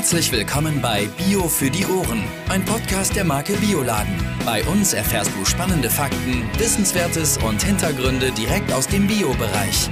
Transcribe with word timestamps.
Herzlich 0.00 0.32
willkommen 0.32 0.80
bei 0.80 1.06
Bio 1.18 1.42
für 1.42 1.68
die 1.68 1.84
Ohren, 1.84 2.24
ein 2.48 2.64
Podcast 2.64 3.14
der 3.14 3.22
Marke 3.22 3.52
Bioladen. 3.58 4.14
Bei 4.46 4.64
uns 4.64 4.94
erfährst 4.94 5.30
du 5.38 5.44
spannende 5.44 5.90
Fakten, 5.90 6.42
Wissenswertes 6.56 7.36
und 7.46 7.62
Hintergründe 7.62 8.32
direkt 8.32 8.72
aus 8.72 8.88
dem 8.88 9.06
Bio-Bereich. 9.06 9.90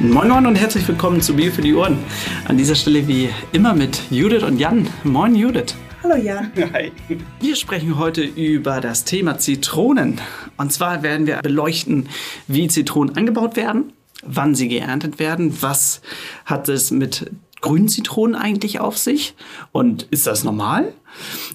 Moin 0.00 0.28
Moin 0.30 0.46
und 0.46 0.56
herzlich 0.56 0.88
willkommen 0.88 1.20
zu 1.20 1.36
Bio 1.36 1.52
für 1.52 1.62
die 1.62 1.72
Ohren. 1.74 1.96
An 2.48 2.58
dieser 2.58 2.74
Stelle 2.74 3.06
wie 3.06 3.30
immer 3.52 3.72
mit 3.72 4.02
Judith 4.10 4.42
und 4.42 4.58
Jan. 4.58 4.88
Moin 5.04 5.36
Judith. 5.36 5.76
Hallo 6.02 6.16
Jan. 6.16 6.50
Hi. 6.72 6.90
Wir 7.38 7.54
sprechen 7.54 7.98
heute 7.98 8.22
über 8.22 8.80
das 8.80 9.04
Thema 9.04 9.38
Zitronen. 9.38 10.20
Und 10.56 10.72
zwar 10.72 11.04
werden 11.04 11.28
wir 11.28 11.36
beleuchten, 11.36 12.08
wie 12.48 12.66
Zitronen 12.66 13.16
angebaut 13.16 13.54
werden, 13.54 13.92
wann 14.24 14.56
sie 14.56 14.66
geerntet 14.66 15.20
werden, 15.20 15.56
was 15.62 16.00
hat 16.46 16.68
es 16.68 16.90
mit 16.90 17.30
grünen 17.60 17.88
Zitronen 17.88 18.34
eigentlich 18.34 18.80
auf 18.80 18.98
sich 18.98 19.34
und 19.72 20.04
ist 20.04 20.26
das 20.26 20.44
normal? 20.44 20.92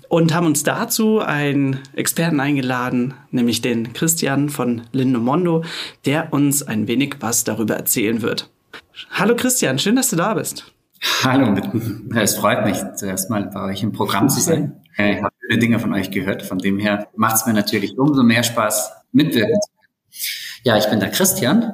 Und 0.09 0.33
haben 0.33 0.45
uns 0.45 0.63
dazu 0.63 1.19
einen 1.19 1.79
Experten 1.93 2.39
eingeladen, 2.39 3.13
nämlich 3.31 3.61
den 3.61 3.93
Christian 3.93 4.49
von 4.49 4.81
Lindomondo, 4.91 5.63
der 6.05 6.33
uns 6.33 6.63
ein 6.63 6.87
wenig 6.87 7.15
was 7.21 7.43
darüber 7.43 7.75
erzählen 7.75 8.21
wird. 8.21 8.49
Hallo 9.11 9.35
Christian, 9.35 9.79
schön, 9.79 9.95
dass 9.95 10.09
du 10.09 10.15
da 10.15 10.33
bist. 10.33 10.71
Hallo, 11.23 11.55
es 12.15 12.35
freut 12.35 12.65
mich 12.65 12.77
zuerst 12.95 13.29
mal 13.29 13.49
bei 13.53 13.63
euch 13.71 13.83
im 13.83 13.91
Programm 13.91 14.29
zu 14.29 14.39
sein. 14.39 14.81
Ich 14.97 15.21
habe 15.21 15.35
viele 15.45 15.59
Dinge 15.59 15.77
von 15.77 15.93
euch 15.93 16.09
gehört, 16.09 16.41
von 16.41 16.57
dem 16.57 16.79
her 16.79 17.09
macht 17.17 17.35
es 17.35 17.45
mir 17.45 17.51
natürlich 17.51 17.97
umso 17.97 18.23
mehr 18.23 18.43
Spaß, 18.43 18.91
mitwirken 19.11 19.59
zu 19.61 19.69
können. 19.73 19.91
Ja, 20.63 20.77
ich 20.77 20.85
bin 20.85 21.01
der 21.01 21.11
Christian 21.11 21.73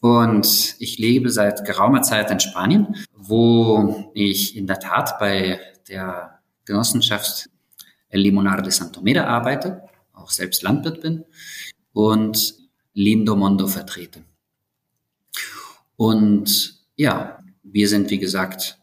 und 0.00 0.76
ich 0.78 0.96
lebe 0.98 1.30
seit 1.30 1.64
geraumer 1.64 2.02
Zeit 2.02 2.30
in 2.30 2.38
Spanien, 2.38 2.94
wo 3.20 4.10
ich 4.14 4.56
in 4.56 4.66
der 4.66 4.80
Tat 4.80 5.18
bei 5.18 5.60
der 5.88 6.40
Genossenschaft 6.64 7.48
El 8.08 8.22
Limonar 8.22 8.62
de 8.62 8.70
Santomeda 8.70 9.26
arbeite, 9.26 9.82
auch 10.12 10.30
selbst 10.30 10.62
Landwirt 10.62 11.00
bin 11.00 11.24
und 11.92 12.54
Lindo 12.92 13.36
Mondo 13.36 13.66
vertrete. 13.66 14.22
Und 15.96 16.80
ja, 16.96 17.38
wir 17.62 17.88
sind, 17.88 18.10
wie 18.10 18.18
gesagt, 18.18 18.78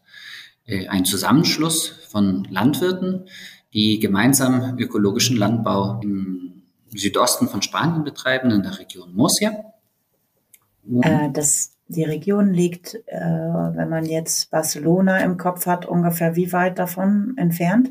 äh, 0.64 0.88
ein 0.88 1.04
Zusammenschluss 1.04 1.88
von 2.08 2.44
Landwirten, 2.44 3.28
die 3.72 3.98
gemeinsam 3.98 4.78
ökologischen 4.78 5.36
Landbau 5.36 6.00
im 6.02 6.62
Südosten 6.94 7.48
von 7.48 7.60
Spanien 7.62 8.04
betreiben, 8.04 8.50
in 8.50 8.62
der 8.62 8.78
Region 8.78 9.14
Murcia. 9.14 9.52
Äh, 11.02 11.30
das, 11.32 11.76
die 11.88 12.04
Region 12.04 12.52
liegt, 12.52 12.94
äh, 13.06 13.18
wenn 13.18 13.88
man 13.88 14.04
jetzt 14.04 14.50
Barcelona 14.50 15.18
im 15.20 15.36
Kopf 15.36 15.66
hat, 15.66 15.86
ungefähr 15.86 16.36
wie 16.36 16.52
weit 16.52 16.78
davon 16.78 17.34
entfernt? 17.36 17.90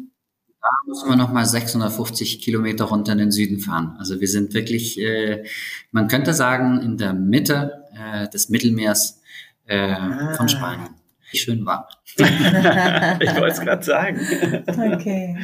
Da 0.61 0.67
müssen 0.87 1.09
wir 1.09 1.15
nochmal 1.15 1.45
650 1.45 2.41
Kilometer 2.41 2.85
runter 2.85 3.13
in 3.13 3.17
den 3.19 3.31
Süden 3.31 3.59
fahren. 3.59 3.95
Also 3.99 4.19
wir 4.19 4.27
sind 4.27 4.53
wirklich, 4.53 4.99
äh, 4.99 5.45
man 5.91 6.07
könnte 6.07 6.33
sagen, 6.33 6.81
in 6.81 6.97
der 6.97 7.13
Mitte 7.13 7.85
äh, 7.93 8.27
des 8.29 8.49
Mittelmeers 8.49 9.21
äh, 9.65 9.77
ah. 9.77 10.33
von 10.35 10.49
Spanien. 10.49 10.89
Schön 11.33 11.65
warm. 11.65 11.83
ich 12.17 13.35
wollte 13.35 13.47
es 13.47 13.59
gerade 13.59 13.83
sagen. 13.83 14.19
Okay. 14.67 15.37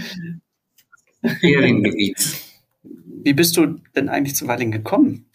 Feriengebiet. 1.39 2.17
Wie 2.83 3.33
bist 3.33 3.55
du 3.57 3.79
denn 3.95 4.09
eigentlich 4.09 4.35
zu 4.35 4.47
Walling 4.47 4.71
gekommen? 4.71 5.25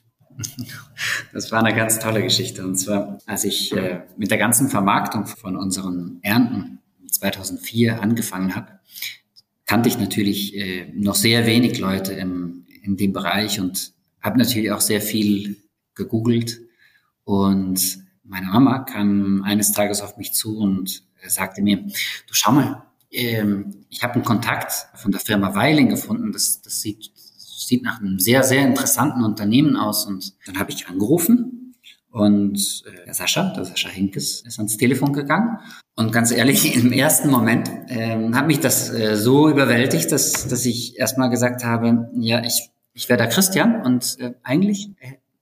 Das 1.32 1.50
war 1.52 1.64
eine 1.64 1.74
ganz 1.74 1.98
tolle 1.98 2.22
Geschichte. 2.22 2.64
Und 2.64 2.76
zwar, 2.76 3.18
als 3.26 3.44
ich 3.44 3.72
äh, 3.76 4.02
mit 4.16 4.30
der 4.30 4.38
ganzen 4.38 4.68
Vermarktung 4.68 5.26
von 5.26 5.56
unseren 5.56 6.18
Ernten 6.22 6.78
2004 7.10 8.00
angefangen 8.00 8.54
habe, 8.54 8.78
kannte 9.66 9.88
ich 9.88 9.98
natürlich 9.98 10.56
äh, 10.56 10.92
noch 10.94 11.14
sehr 11.14 11.46
wenig 11.46 11.78
Leute 11.78 12.12
im, 12.12 12.66
in 12.82 12.96
dem 12.96 13.12
Bereich 13.12 13.60
und 13.60 13.92
habe 14.20 14.38
natürlich 14.38 14.70
auch 14.72 14.80
sehr 14.80 15.00
viel 15.00 15.56
gegoogelt. 15.94 16.60
Und 17.24 17.98
meine 18.24 18.46
Mama 18.46 18.80
kam 18.80 19.42
eines 19.42 19.72
Tages 19.72 20.00
auf 20.00 20.16
mich 20.16 20.32
zu 20.32 20.58
und 20.58 21.02
sagte 21.26 21.62
mir, 21.62 21.78
du 21.78 22.32
schau 22.32 22.52
mal, 22.52 22.84
ähm, 23.10 23.86
ich 23.88 24.02
habe 24.02 24.14
einen 24.14 24.24
Kontakt 24.24 24.72
von 24.94 25.10
der 25.12 25.20
Firma 25.20 25.54
Weiling 25.54 25.88
gefunden. 25.88 26.32
Das, 26.32 26.62
das 26.62 26.80
sieht 26.80 27.10
sieht 27.68 27.82
nach 27.82 28.00
einem 28.00 28.18
sehr, 28.18 28.42
sehr 28.42 28.66
interessanten 28.66 29.22
Unternehmen 29.22 29.76
aus. 29.76 30.06
Und 30.06 30.34
dann 30.46 30.58
habe 30.58 30.70
ich 30.70 30.88
angerufen 30.88 31.74
und 32.10 32.84
äh, 32.86 33.04
der 33.04 33.14
Sascha, 33.14 33.52
der 33.54 33.64
Sascha 33.64 33.88
Hinkes, 33.90 34.40
ist 34.40 34.58
ans 34.58 34.76
Telefon 34.76 35.12
gegangen. 35.12 35.58
Und 35.94 36.12
ganz 36.12 36.30
ehrlich, 36.30 36.74
im 36.82 36.92
ersten 36.92 37.30
Moment 37.30 37.70
ähm, 37.88 38.34
hat 38.34 38.46
mich 38.46 38.60
das 38.60 38.90
äh, 38.90 39.16
so 39.16 39.48
überwältigt, 39.48 40.10
dass, 40.10 40.48
dass 40.48 40.64
ich 40.64 40.98
erstmal 40.98 41.30
gesagt 41.30 41.64
habe, 41.64 42.10
ja, 42.14 42.42
ich, 42.42 42.70
ich 42.94 43.08
wäre 43.08 43.18
der 43.18 43.28
Christian 43.28 43.82
und 43.82 44.16
äh, 44.18 44.34
eigentlich 44.42 44.90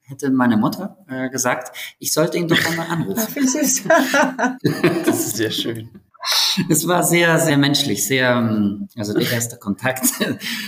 hätte 0.03 0.31
meine 0.31 0.57
Mutter 0.57 0.99
äh, 1.09 1.31
gesagt, 1.31 1.77
ich 1.99 2.13
sollte 2.13 2.39
ihn 2.39 2.49
doch 2.49 2.65
einmal 2.69 2.89
anrufen. 2.89 3.35
das 5.05 5.27
ist 5.27 5.37
sehr 5.37 5.51
schön. 5.51 5.89
Es 6.69 6.89
war 6.89 7.03
sehr, 7.03 7.39
sehr 7.39 7.59
menschlich, 7.59 8.07
sehr, 8.07 8.31
ähm, 8.31 8.89
also 8.97 9.15
der 9.15 9.31
erste 9.31 9.57
Kontakt 9.57 10.05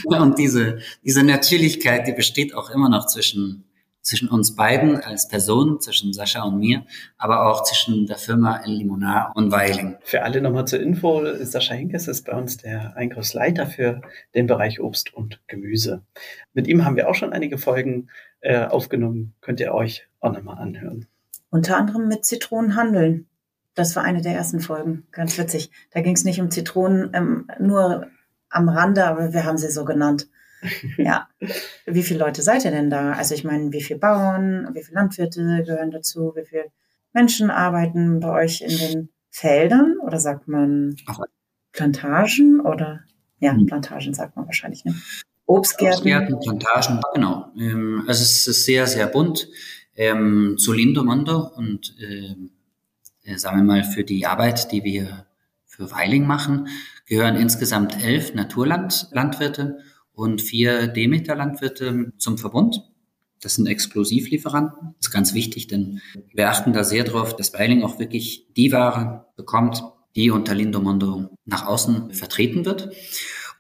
und 0.04 0.38
diese, 0.38 0.78
diese 1.04 1.22
Natürlichkeit, 1.22 2.06
die 2.06 2.12
besteht 2.12 2.54
auch 2.54 2.70
immer 2.70 2.88
noch 2.88 3.06
zwischen, 3.06 3.64
zwischen 4.02 4.28
uns 4.28 4.54
beiden 4.54 4.96
als 4.96 5.28
Personen, 5.28 5.80
zwischen 5.80 6.12
Sascha 6.12 6.42
und 6.42 6.58
mir, 6.58 6.84
aber 7.16 7.48
auch 7.48 7.64
zwischen 7.64 8.06
der 8.06 8.16
Firma 8.16 8.60
El 8.64 8.72
Limonar 8.72 9.32
und 9.34 9.50
Weiling. 9.50 9.96
Für 10.02 10.22
alle 10.22 10.40
nochmal 10.40 10.66
zur 10.66 10.80
Info, 10.80 11.24
Sascha 11.40 11.74
Hinkes 11.74 12.08
ist 12.08 12.26
bei 12.26 12.32
uns 12.32 12.56
der 12.56 12.96
Einkaufsleiter 12.96 13.66
für 13.66 14.00
den 14.34 14.46
Bereich 14.46 14.80
Obst 14.80 15.12
und 15.14 15.40
Gemüse. 15.46 16.02
Mit 16.54 16.66
ihm 16.66 16.84
haben 16.84 16.96
wir 16.96 17.08
auch 17.08 17.14
schon 17.14 17.32
einige 17.32 17.58
Folgen 17.58 18.08
äh, 18.40 18.64
aufgenommen, 18.64 19.34
könnt 19.40 19.60
ihr 19.60 19.74
euch 19.74 20.06
auch 20.20 20.32
nochmal 20.32 20.58
anhören. 20.58 21.06
Unter 21.50 21.76
anderem 21.76 22.08
mit 22.08 22.24
Zitronen 22.24 22.76
handeln. 22.76 23.27
Das 23.78 23.94
war 23.94 24.02
eine 24.02 24.22
der 24.22 24.34
ersten 24.34 24.58
Folgen. 24.58 25.06
Ganz 25.12 25.38
witzig. 25.38 25.70
Da 25.92 26.00
ging 26.00 26.16
es 26.16 26.24
nicht 26.24 26.40
um 26.40 26.50
Zitronen, 26.50 27.10
ähm, 27.14 27.48
nur 27.60 28.08
am 28.50 28.68
Rande, 28.68 29.04
aber 29.06 29.32
wir 29.32 29.44
haben 29.44 29.56
sie 29.56 29.70
so 29.70 29.84
genannt. 29.84 30.28
ja. 30.98 31.28
Wie 31.86 32.02
viele 32.02 32.18
Leute 32.18 32.42
seid 32.42 32.64
ihr 32.64 32.72
denn 32.72 32.90
da? 32.90 33.12
Also 33.12 33.36
ich 33.36 33.44
meine, 33.44 33.70
wie 33.70 33.80
viele 33.80 34.00
Bauern, 34.00 34.68
wie 34.74 34.82
viele 34.82 34.96
Landwirte 34.96 35.62
gehören 35.64 35.92
dazu? 35.92 36.32
Wie 36.34 36.44
viele 36.44 36.64
Menschen 37.12 37.50
arbeiten 37.50 38.18
bei 38.18 38.30
euch 38.30 38.62
in 38.62 38.76
den 38.76 39.08
Feldern? 39.30 39.98
Oder 40.04 40.18
sagt 40.18 40.48
man 40.48 40.96
Plantagen? 41.70 42.60
Oder 42.60 43.02
ja, 43.38 43.52
hm. 43.52 43.66
Plantagen 43.66 44.12
sagt 44.12 44.34
man 44.34 44.46
wahrscheinlich, 44.46 44.84
ne? 44.84 44.96
Obstgärten. 45.46 45.98
Obstgärten, 45.98 46.40
Plantagen, 46.40 47.00
genau. 47.14 47.52
Ähm, 47.56 48.02
also 48.08 48.24
es 48.24 48.48
ist 48.48 48.64
sehr, 48.64 48.88
sehr 48.88 49.06
bunt. 49.06 49.48
Ähm, 49.94 50.56
zu 50.58 50.72
Lindomondo 50.72 51.52
und 51.56 51.94
ähm, 52.00 52.50
äh, 52.52 52.57
sagen 53.36 53.58
wir 53.58 53.64
mal, 53.64 53.84
für 53.84 54.04
die 54.04 54.26
Arbeit, 54.26 54.72
die 54.72 54.84
wir 54.84 55.26
für 55.66 55.90
Weiling 55.90 56.26
machen, 56.26 56.68
gehören 57.06 57.36
insgesamt 57.36 58.02
elf 58.02 58.34
Naturlandwirte 58.34 59.78
und 60.12 60.42
vier 60.42 60.88
Demeter-Landwirte 60.88 62.12
zum 62.16 62.38
Verbund. 62.38 62.82
Das 63.40 63.54
sind 63.54 63.66
Exklusivlieferanten. 63.66 64.94
Das 64.96 65.08
ist 65.08 65.12
ganz 65.12 65.34
wichtig, 65.34 65.68
denn 65.68 66.00
wir 66.32 66.50
achten 66.50 66.72
da 66.72 66.82
sehr 66.82 67.04
darauf, 67.04 67.36
dass 67.36 67.54
Weiling 67.54 67.82
auch 67.82 67.98
wirklich 67.98 68.46
die 68.56 68.72
Ware 68.72 69.26
bekommt, 69.36 69.84
die 70.16 70.30
unter 70.30 70.54
Lindomondo 70.54 71.30
nach 71.44 71.66
außen 71.66 72.12
vertreten 72.12 72.64
wird. 72.64 72.90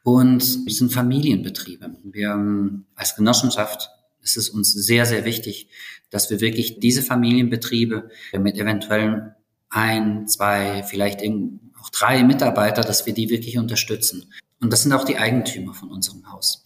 Und 0.02 0.42
es 0.42 0.78
sind 0.78 0.92
Familienbetriebe. 0.92 1.96
Wir 2.02 2.82
als 2.96 3.14
Genossenschaft 3.14 3.90
ist 4.22 4.36
es 4.36 4.48
uns 4.48 4.72
sehr, 4.72 5.06
sehr 5.06 5.24
wichtig, 5.24 5.68
dass 6.10 6.30
wir 6.30 6.40
wirklich 6.40 6.80
diese 6.80 7.02
Familienbetriebe 7.02 8.10
mit 8.38 8.56
eventuellen 8.56 9.34
ein, 9.70 10.26
zwei, 10.26 10.82
vielleicht 10.82 11.20
auch 11.80 11.90
drei 11.90 12.24
Mitarbeiter, 12.24 12.82
dass 12.82 13.06
wir 13.06 13.14
die 13.14 13.30
wirklich 13.30 13.58
unterstützen. 13.58 14.32
Und 14.60 14.72
das 14.72 14.82
sind 14.82 14.92
auch 14.92 15.04
die 15.04 15.18
Eigentümer 15.18 15.74
von 15.74 15.90
unserem 15.90 16.30
Haus. 16.30 16.64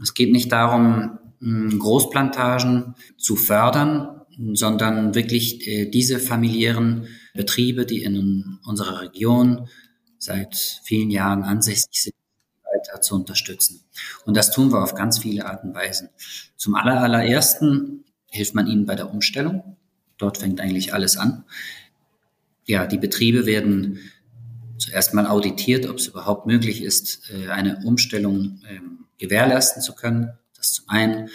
Es 0.00 0.14
geht 0.14 0.32
nicht 0.32 0.52
darum, 0.52 1.18
Großplantagen 1.40 2.94
zu 3.16 3.36
fördern, 3.36 4.22
sondern 4.52 5.14
wirklich 5.14 5.66
äh, 5.66 5.86
diese 5.86 6.18
familiären 6.18 7.08
Betriebe, 7.34 7.86
die 7.86 8.02
in 8.02 8.58
unserer 8.64 9.00
Region 9.00 9.68
seit 10.18 10.56
vielen 10.56 11.10
Jahren 11.10 11.42
ansässig 11.42 12.02
sind, 12.02 12.14
weiter 12.64 13.00
zu 13.00 13.14
unterstützen. 13.14 13.84
Und 14.24 14.36
das 14.36 14.50
tun 14.50 14.72
wir 14.72 14.82
auf 14.82 14.94
ganz 14.94 15.18
viele 15.18 15.46
Arten 15.46 15.68
und 15.68 15.74
Weisen. 15.74 16.10
Zum 16.56 16.74
allerersten 16.74 18.04
hilft 18.30 18.54
man 18.54 18.66
ihnen 18.66 18.86
bei 18.86 18.94
der 18.94 19.10
Umstellung. 19.10 19.76
Dort 20.18 20.38
fängt 20.38 20.60
eigentlich 20.60 20.92
alles 20.92 21.16
an 21.16 21.44
ja, 22.66 22.86
die 22.86 22.98
Betriebe 22.98 23.46
werden 23.46 23.98
zuerst 24.78 25.14
mal 25.14 25.26
auditiert, 25.26 25.88
ob 25.88 25.96
es 25.96 26.08
überhaupt 26.08 26.46
möglich 26.46 26.82
ist, 26.82 27.30
äh, 27.30 27.48
eine 27.48 27.82
Umstellung 27.84 28.60
ähm, 28.68 29.06
gewährleisten 29.18 29.82
zu 29.82 29.94
können. 29.94 30.30
Das 30.56 30.72
zum 30.72 30.88
einen. 30.88 31.30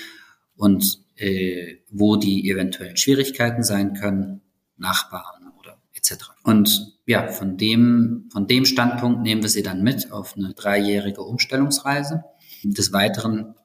Und 0.56 1.00
äh, 1.16 1.78
wo 1.90 2.18
die 2.18 2.50
eventuellen 2.50 2.98
Schwierigkeiten 2.98 3.64
sein 3.64 3.94
können, 3.94 4.42
Nachbarn 4.78 5.52
oder 5.60 5.78
etc. 5.94 6.32
Und 6.44 6.98
ja, 7.06 7.28
von 7.28 7.58
dem, 7.58 8.30
von 8.32 8.48
dem 8.48 8.66
Standpunkt 8.66 9.22
nehmen 9.22 9.42
wir 9.42 9.50
sie 9.50 9.64
dann 9.64 9.84
mit 9.84 10.12
auf 10.12 10.36
eine 10.36 10.54
dreijährige 10.54 11.22
Umstellungsreise. 11.22 12.24
Des 12.64 12.92
Weiteren 12.92 13.56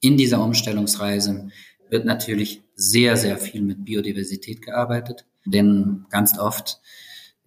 in 0.00 0.16
dieser 0.16 0.42
Umstellungsreise 0.42 1.48
wird 1.88 2.04
natürlich 2.04 2.62
sehr, 2.74 3.16
sehr 3.16 3.38
viel 3.38 3.62
mit 3.62 3.84
Biodiversität 3.84 4.62
gearbeitet, 4.62 5.24
denn 5.46 6.04
ganz 6.10 6.38
oft 6.38 6.80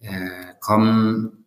äh, 0.00 0.54
kommen 0.60 1.44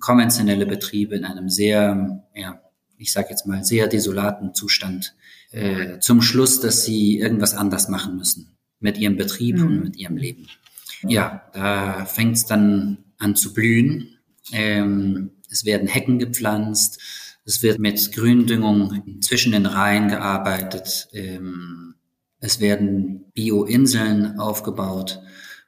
konventionelle 0.00 0.66
Betriebe 0.66 1.14
in 1.14 1.24
einem 1.24 1.48
sehr, 1.48 2.24
ja, 2.34 2.60
ich 2.96 3.12
sage 3.12 3.28
jetzt 3.30 3.46
mal, 3.46 3.64
sehr 3.64 3.86
desolaten 3.86 4.54
Zustand 4.54 5.14
äh, 5.50 5.98
zum 5.98 6.22
Schluss, 6.22 6.60
dass 6.60 6.84
sie 6.84 7.18
irgendwas 7.18 7.54
anders 7.54 7.88
machen 7.88 8.16
müssen 8.16 8.56
mit 8.80 8.98
ihrem 8.98 9.16
Betrieb 9.16 9.58
mhm. 9.58 9.66
und 9.66 9.84
mit 9.84 9.96
ihrem 9.96 10.16
Leben. 10.16 10.48
Ja, 11.06 11.42
da 11.52 12.04
fängt 12.06 12.36
es 12.36 12.46
dann 12.46 12.98
an 13.18 13.36
zu 13.36 13.52
blühen. 13.52 14.18
Ähm, 14.52 15.30
es 15.50 15.64
werden 15.64 15.88
Hecken 15.88 16.18
gepflanzt. 16.18 17.00
Es 17.44 17.62
wird 17.62 17.78
mit 17.78 18.12
Gründüngung 18.12 19.20
zwischen 19.20 19.52
den 19.52 19.66
Reihen 19.66 20.08
gearbeitet. 20.08 21.08
Ähm, 21.12 21.94
es 22.38 22.60
werden 22.60 23.24
Bio-Inseln 23.34 24.38
aufgebaut, 24.38 25.20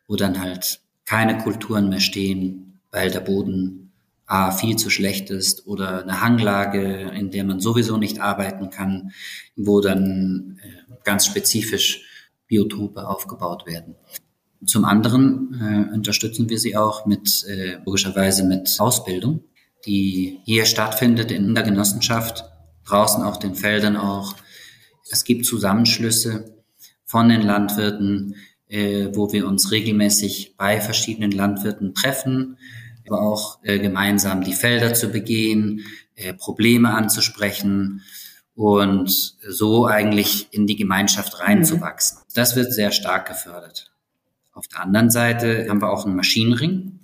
wo 0.06 0.16
dann 0.16 0.40
halt 0.40 0.80
keine 1.04 1.38
Kulturen 1.38 1.88
mehr 1.88 2.00
stehen, 2.00 2.80
weil 2.90 3.10
der 3.10 3.20
Boden 3.20 3.84
A, 4.26 4.52
viel 4.52 4.76
zu 4.76 4.88
schlecht 4.88 5.28
ist 5.28 5.66
oder 5.66 6.02
eine 6.02 6.22
Hanglage, 6.22 7.12
in 7.14 7.30
der 7.30 7.44
man 7.44 7.60
sowieso 7.60 7.98
nicht 7.98 8.20
arbeiten 8.20 8.70
kann, 8.70 9.12
wo 9.54 9.80
dann 9.80 10.58
äh, 10.62 10.94
ganz 11.04 11.26
spezifisch 11.26 12.06
Biotope 12.46 13.06
aufgebaut 13.06 13.66
werden. 13.66 13.96
Zum 14.64 14.86
anderen 14.86 15.90
äh, 15.90 15.94
unterstützen 15.94 16.48
wir 16.48 16.58
sie 16.58 16.74
auch 16.74 17.04
mit, 17.04 17.44
äh, 17.46 17.78
logischerweise 17.84 18.44
mit 18.44 18.76
Ausbildung, 18.78 19.44
die 19.84 20.40
hier 20.44 20.64
stattfindet 20.64 21.30
in 21.30 21.54
der 21.54 21.64
Genossenschaft, 21.64 22.44
draußen 22.86 23.22
auf 23.22 23.38
den 23.38 23.54
Feldern 23.54 23.96
auch. 23.98 24.34
Es 25.10 25.24
gibt 25.24 25.44
Zusammenschlüsse 25.44 26.54
von 27.04 27.28
den 27.28 27.42
Landwirten, 27.42 28.36
äh, 28.74 29.14
wo 29.14 29.32
wir 29.32 29.46
uns 29.46 29.70
regelmäßig 29.70 30.56
bei 30.56 30.80
verschiedenen 30.80 31.30
Landwirten 31.30 31.94
treffen, 31.94 32.58
aber 33.06 33.22
auch 33.22 33.60
äh, 33.62 33.78
gemeinsam 33.78 34.42
die 34.42 34.52
Felder 34.52 34.94
zu 34.94 35.10
begehen, 35.10 35.84
äh, 36.16 36.34
Probleme 36.34 36.90
anzusprechen 36.90 38.02
und 38.56 39.36
so 39.48 39.86
eigentlich 39.86 40.48
in 40.50 40.66
die 40.66 40.74
Gemeinschaft 40.74 41.38
reinzuwachsen. 41.38 42.18
Mhm. 42.18 42.32
Das 42.34 42.56
wird 42.56 42.72
sehr 42.72 42.90
stark 42.90 43.28
gefördert. 43.28 43.92
Auf 44.52 44.66
der 44.66 44.80
anderen 44.80 45.10
Seite 45.10 45.66
haben 45.68 45.80
wir 45.80 45.90
auch 45.90 46.04
einen 46.04 46.16
Maschinenring. 46.16 46.98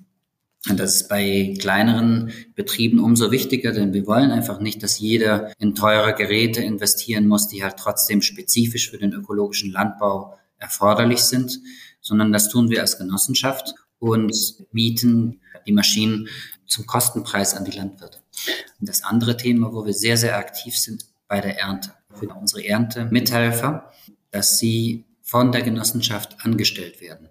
Und 0.68 0.78
das 0.78 0.96
ist 0.96 1.08
bei 1.08 1.54
kleineren 1.58 2.32
Betrieben 2.54 2.98
umso 2.98 3.30
wichtiger, 3.30 3.72
denn 3.72 3.94
wir 3.94 4.06
wollen 4.06 4.30
einfach 4.30 4.60
nicht, 4.60 4.82
dass 4.82 4.98
jeder 4.98 5.52
in 5.58 5.74
teure 5.74 6.14
Geräte 6.14 6.62
investieren 6.62 7.28
muss, 7.28 7.48
die 7.48 7.62
halt 7.62 7.76
trotzdem 7.78 8.22
spezifisch 8.22 8.90
für 8.90 8.98
den 8.98 9.12
ökologischen 9.12 9.70
Landbau 9.72 10.36
erforderlich 10.60 11.20
sind, 11.20 11.58
sondern 12.00 12.32
das 12.32 12.48
tun 12.48 12.70
wir 12.70 12.80
als 12.80 12.98
Genossenschaft 12.98 13.74
und 13.98 14.32
mieten 14.72 15.40
die 15.66 15.72
Maschinen 15.72 16.28
zum 16.66 16.86
Kostenpreis 16.86 17.54
an 17.54 17.64
die 17.64 17.76
Landwirte. 17.76 18.18
Und 18.78 18.88
das 18.88 19.02
andere 19.02 19.36
Thema, 19.36 19.72
wo 19.72 19.84
wir 19.84 19.92
sehr, 19.92 20.16
sehr 20.16 20.36
aktiv 20.36 20.76
sind 20.78 21.04
bei 21.28 21.40
der 21.40 21.58
Ernte, 21.58 21.92
für 22.12 22.28
unsere 22.28 22.64
Erntemithelfer, 22.64 23.92
dass 24.30 24.58
sie 24.58 25.04
von 25.22 25.52
der 25.52 25.62
Genossenschaft 25.62 26.36
angestellt 26.44 27.00
werden, 27.00 27.28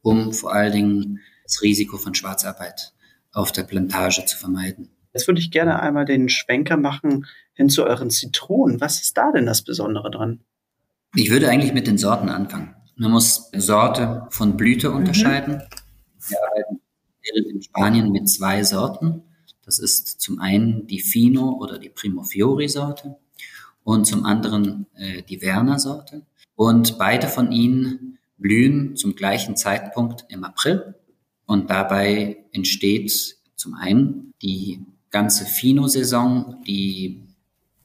um 0.00 0.32
vor 0.32 0.52
allen 0.52 0.72
Dingen 0.72 1.20
das 1.44 1.62
Risiko 1.62 1.98
von 1.98 2.14
Schwarzarbeit 2.14 2.92
auf 3.32 3.52
der 3.52 3.64
Plantage 3.64 4.24
zu 4.24 4.36
vermeiden. 4.38 4.90
Jetzt 5.12 5.26
würde 5.26 5.40
ich 5.40 5.50
gerne 5.50 5.80
einmal 5.80 6.04
den 6.04 6.28
Schwenker 6.28 6.76
machen 6.76 7.26
hin 7.52 7.68
zu 7.68 7.84
euren 7.84 8.10
Zitronen. 8.10 8.80
Was 8.80 9.02
ist 9.02 9.16
da 9.16 9.32
denn 9.32 9.46
das 9.46 9.62
Besondere 9.62 10.10
dran? 10.10 10.40
Ich 11.14 11.30
würde 11.30 11.48
eigentlich 11.50 11.74
mit 11.74 11.86
den 11.86 11.98
Sorten 11.98 12.30
anfangen. 12.30 12.74
Man 12.96 13.10
muss 13.10 13.50
Sorte 13.54 14.26
von 14.30 14.56
Blüte 14.56 14.90
mhm. 14.90 14.96
unterscheiden. 14.96 15.54
Mhm. 15.56 15.60
Wir 16.28 16.38
arbeiten 16.42 16.80
in 17.50 17.62
Spanien 17.62 18.12
mit 18.12 18.28
zwei 18.28 18.62
Sorten. 18.62 19.22
Das 19.64 19.78
ist 19.78 20.20
zum 20.20 20.40
einen 20.40 20.86
die 20.86 21.00
Fino 21.00 21.58
oder 21.60 21.78
die 21.78 21.90
Primo 21.90 22.22
Fiori 22.22 22.68
Sorte 22.68 23.16
und 23.84 24.06
zum 24.06 24.24
anderen 24.24 24.86
äh, 24.94 25.22
die 25.22 25.42
Werner 25.42 25.78
Sorte. 25.78 26.22
Und 26.56 26.98
beide 26.98 27.28
von 27.28 27.52
ihnen 27.52 28.18
blühen 28.38 28.96
zum 28.96 29.14
gleichen 29.14 29.56
Zeitpunkt 29.56 30.24
im 30.28 30.44
April. 30.44 30.94
Und 31.46 31.70
dabei 31.70 32.44
entsteht 32.52 33.36
zum 33.54 33.74
einen 33.74 34.32
die 34.42 34.80
ganze 35.10 35.44
Fino-Saison, 35.44 36.62
die 36.66 37.22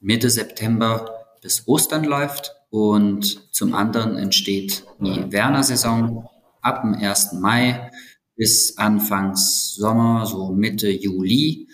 Mitte 0.00 0.30
September 0.30 1.17
bis 1.40 1.66
Ostern 1.66 2.04
läuft. 2.04 2.54
Und 2.70 3.52
zum 3.54 3.74
anderen 3.74 4.16
entsteht 4.18 4.84
die 5.00 5.32
Werner-Saison 5.32 6.28
ab 6.60 6.82
dem 6.82 6.94
1. 6.94 7.34
Mai 7.34 7.90
bis 8.36 8.76
Anfangs 8.78 9.74
Sommer, 9.74 10.26
so 10.26 10.52
Mitte 10.52 10.90
Juli, 10.90 11.68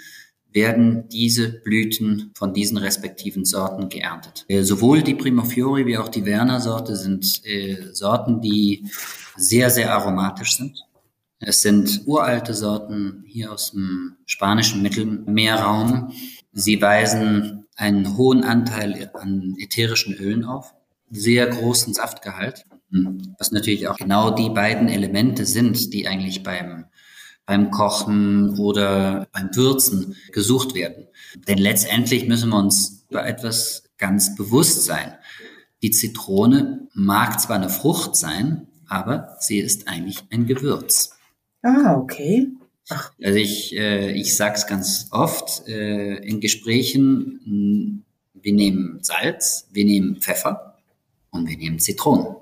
werden 0.55 1.08
diese 1.08 1.49
Blüten 1.49 2.31
von 2.34 2.55
diesen 2.55 2.78
respektiven 2.78 3.44
Sorten 3.44 3.88
geerntet. 3.88 4.44
Äh, 4.49 4.62
sowohl 4.62 5.02
die 5.02 5.16
Prima 5.16 5.44
Fiori 5.44 5.84
wie 5.84 5.99
auch 5.99 6.08
die 6.08 6.25
Werner 6.25 6.61
Sorte 6.61 6.96
sind 6.96 7.44
äh, 7.44 7.93
Sorten, 7.93 8.40
die 8.40 8.87
sehr, 9.37 9.69
sehr 9.69 9.93
aromatisch 9.93 10.56
sind. 10.56 10.81
Es 11.40 11.61
sind 11.61 12.02
uralte 12.06 12.55
Sorten 12.55 13.25
hier 13.26 13.52
aus 13.52 13.72
dem 13.72 14.16
spanischen 14.25 14.81
Mittelmeerraum. 14.81 16.12
Sie 16.52 16.81
weisen 16.81 17.63
einen 17.76 18.17
hohen 18.17 18.44
Anteil 18.44 19.11
an 19.15 19.55
ätherischen 19.59 20.15
Ölen 20.15 20.44
auf, 20.44 20.75
sehr 21.11 21.47
großen 21.47 21.94
Saftgehalt 21.94 22.65
hm. 22.94 23.35
Was 23.38 23.50
natürlich 23.50 23.88
auch 23.88 23.97
genau 23.97 24.31
die 24.31 24.50
beiden 24.50 24.88
Elemente 24.88 25.44
sind, 25.47 25.93
die 25.93 26.06
eigentlich 26.06 26.44
beim, 26.44 26.85
beim 27.44 27.71
Kochen 27.73 28.56
oder 28.59 29.26
beim 29.32 29.55
Würzen 29.55 30.17
gesucht 30.32 30.75
werden. 30.75 31.09
Denn 31.49 31.59
letztendlich 31.59 32.29
müssen 32.29 32.50
wir 32.50 32.59
uns 32.59 33.05
über 33.11 33.26
etwas 33.26 33.85
ganz 33.99 34.37
bewusst 34.37 34.85
sein. 34.85 35.15
Die 35.82 35.91
Zitrone 35.91 36.88
mag 36.94 37.41
zwar 37.41 37.56
eine 37.56 37.69
Frucht 37.69 38.17
sein, 38.17 38.69
aber 38.88 39.37
sie 39.41 39.59
ist 39.59 39.88
eigentlich 39.88 40.23
ein 40.31 40.47
Gewürz. 40.47 41.17
Ah, 41.62 41.97
okay. 41.97 42.53
Also 42.89 43.39
ich, 43.39 43.75
äh, 43.77 44.13
ich 44.13 44.37
sage 44.37 44.57
es 44.57 44.67
ganz 44.67 45.09
oft 45.11 45.67
äh, 45.69 46.17
in 46.17 46.41
Gesprächen, 46.41 47.41
hm, 47.45 48.05
wir 48.35 48.53
nehmen 48.53 48.99
Salz, 49.03 49.69
wir 49.73 49.85
nehmen 49.85 50.17
Pfeffer 50.17 50.79
und 51.31 51.49
wir 51.49 51.57
nehmen 51.57 51.79
Zitronen. 51.79 52.37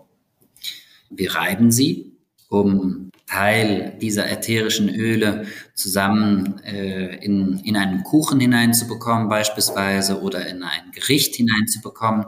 Wir 1.10 1.34
reiben 1.34 1.70
sie, 1.70 2.16
um 2.48 3.10
Teil 3.26 3.96
dieser 4.00 4.30
ätherischen 4.30 4.88
Öle 4.88 5.46
zusammen 5.74 6.58
äh, 6.64 7.16
in, 7.24 7.60
in 7.60 7.76
einen 7.76 8.02
Kuchen 8.02 8.40
hineinzubekommen 8.40 9.28
beispielsweise 9.28 10.20
oder 10.20 10.46
in 10.46 10.62
ein 10.62 10.90
Gericht 10.92 11.36
hineinzubekommen 11.36 12.26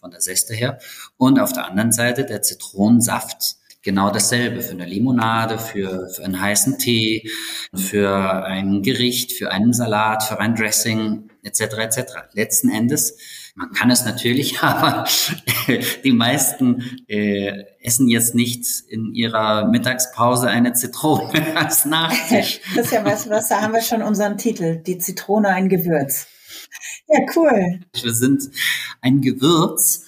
von 0.00 0.10
der 0.10 0.20
Seste 0.20 0.54
her. 0.54 0.78
Und 1.18 1.38
auf 1.38 1.52
der 1.52 1.66
anderen 1.66 1.92
Seite 1.92 2.24
der 2.24 2.42
Zitronensaft 2.42 3.59
genau 3.82 4.10
dasselbe 4.10 4.60
für 4.62 4.72
eine 4.72 4.86
Limonade, 4.86 5.58
für, 5.58 6.08
für 6.08 6.24
einen 6.24 6.40
heißen 6.40 6.78
Tee, 6.78 7.30
für 7.74 8.44
ein 8.44 8.82
Gericht, 8.82 9.32
für 9.32 9.50
einen 9.50 9.72
Salat, 9.72 10.22
für 10.22 10.38
ein 10.38 10.54
Dressing 10.54 11.30
etc. 11.42 11.60
etc. 11.78 12.00
Letzten 12.32 12.70
Endes 12.70 13.16
man 13.60 13.72
kann 13.72 13.90
es 13.90 14.04
natürlich, 14.04 14.60
aber 14.62 15.04
die 16.04 16.12
meisten 16.12 17.04
äh, 17.08 17.64
essen 17.82 18.08
jetzt 18.08 18.34
nicht 18.34 18.64
in 18.88 19.12
ihrer 19.14 19.68
Mittagspause 19.68 20.48
eine 20.48 20.72
Zitrone 20.72 21.30
als 21.56 21.84
Nachtisch. 21.84 22.60
Das 22.74 22.86
ist 22.86 22.92
ja 22.92 23.04
was, 23.04 23.28
was 23.28 23.48
da 23.48 23.60
haben 23.60 23.74
wir 23.74 23.82
schon 23.82 24.02
unseren 24.02 24.38
Titel, 24.38 24.76
die 24.76 24.98
Zitrone 24.98 25.48
ein 25.48 25.68
Gewürz. 25.68 26.26
Ja, 27.08 27.18
cool. 27.36 27.80
Wir 28.00 28.14
sind 28.14 28.50
ein 29.00 29.20
Gewürz 29.20 30.04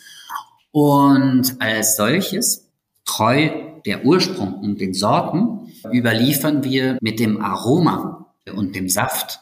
und 0.71 1.57
als 1.61 1.97
solches, 1.97 2.71
treu 3.05 3.51
der 3.85 4.05
Ursprung 4.05 4.55
und 4.55 4.81
den 4.81 4.95
Sorten, 4.95 5.73
überliefern 5.93 6.65
wir 6.65 6.99
mit 7.01 7.19
dem 7.19 7.43
Aroma 7.43 8.35
und 8.55 8.77
dem 8.77 8.89
Saft 8.89 9.41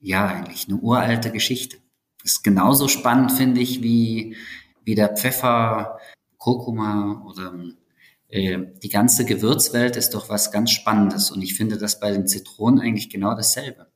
ja 0.00 0.26
eigentlich 0.26 0.68
eine 0.68 0.78
uralte 0.78 1.30
Geschichte 1.30 1.76
ist 2.24 2.44
genauso 2.44 2.88
spannend, 2.88 3.32
finde 3.32 3.60
ich, 3.60 3.82
wie, 3.82 4.36
wie 4.84 4.94
der 4.94 5.16
Pfeffer, 5.16 5.98
Kurkuma 6.38 7.24
oder 7.26 7.54
äh, 8.28 8.58
die 8.82 8.88
ganze 8.88 9.24
Gewürzwelt 9.24 9.96
ist 9.96 10.14
doch 10.14 10.28
was 10.28 10.52
ganz 10.52 10.70
Spannendes. 10.70 11.30
Und 11.30 11.42
ich 11.42 11.54
finde 11.54 11.78
das 11.78 12.00
bei 12.00 12.10
den 12.10 12.26
Zitronen 12.26 12.80
eigentlich 12.80 13.10
genau 13.10 13.34
dasselbe. 13.34 13.90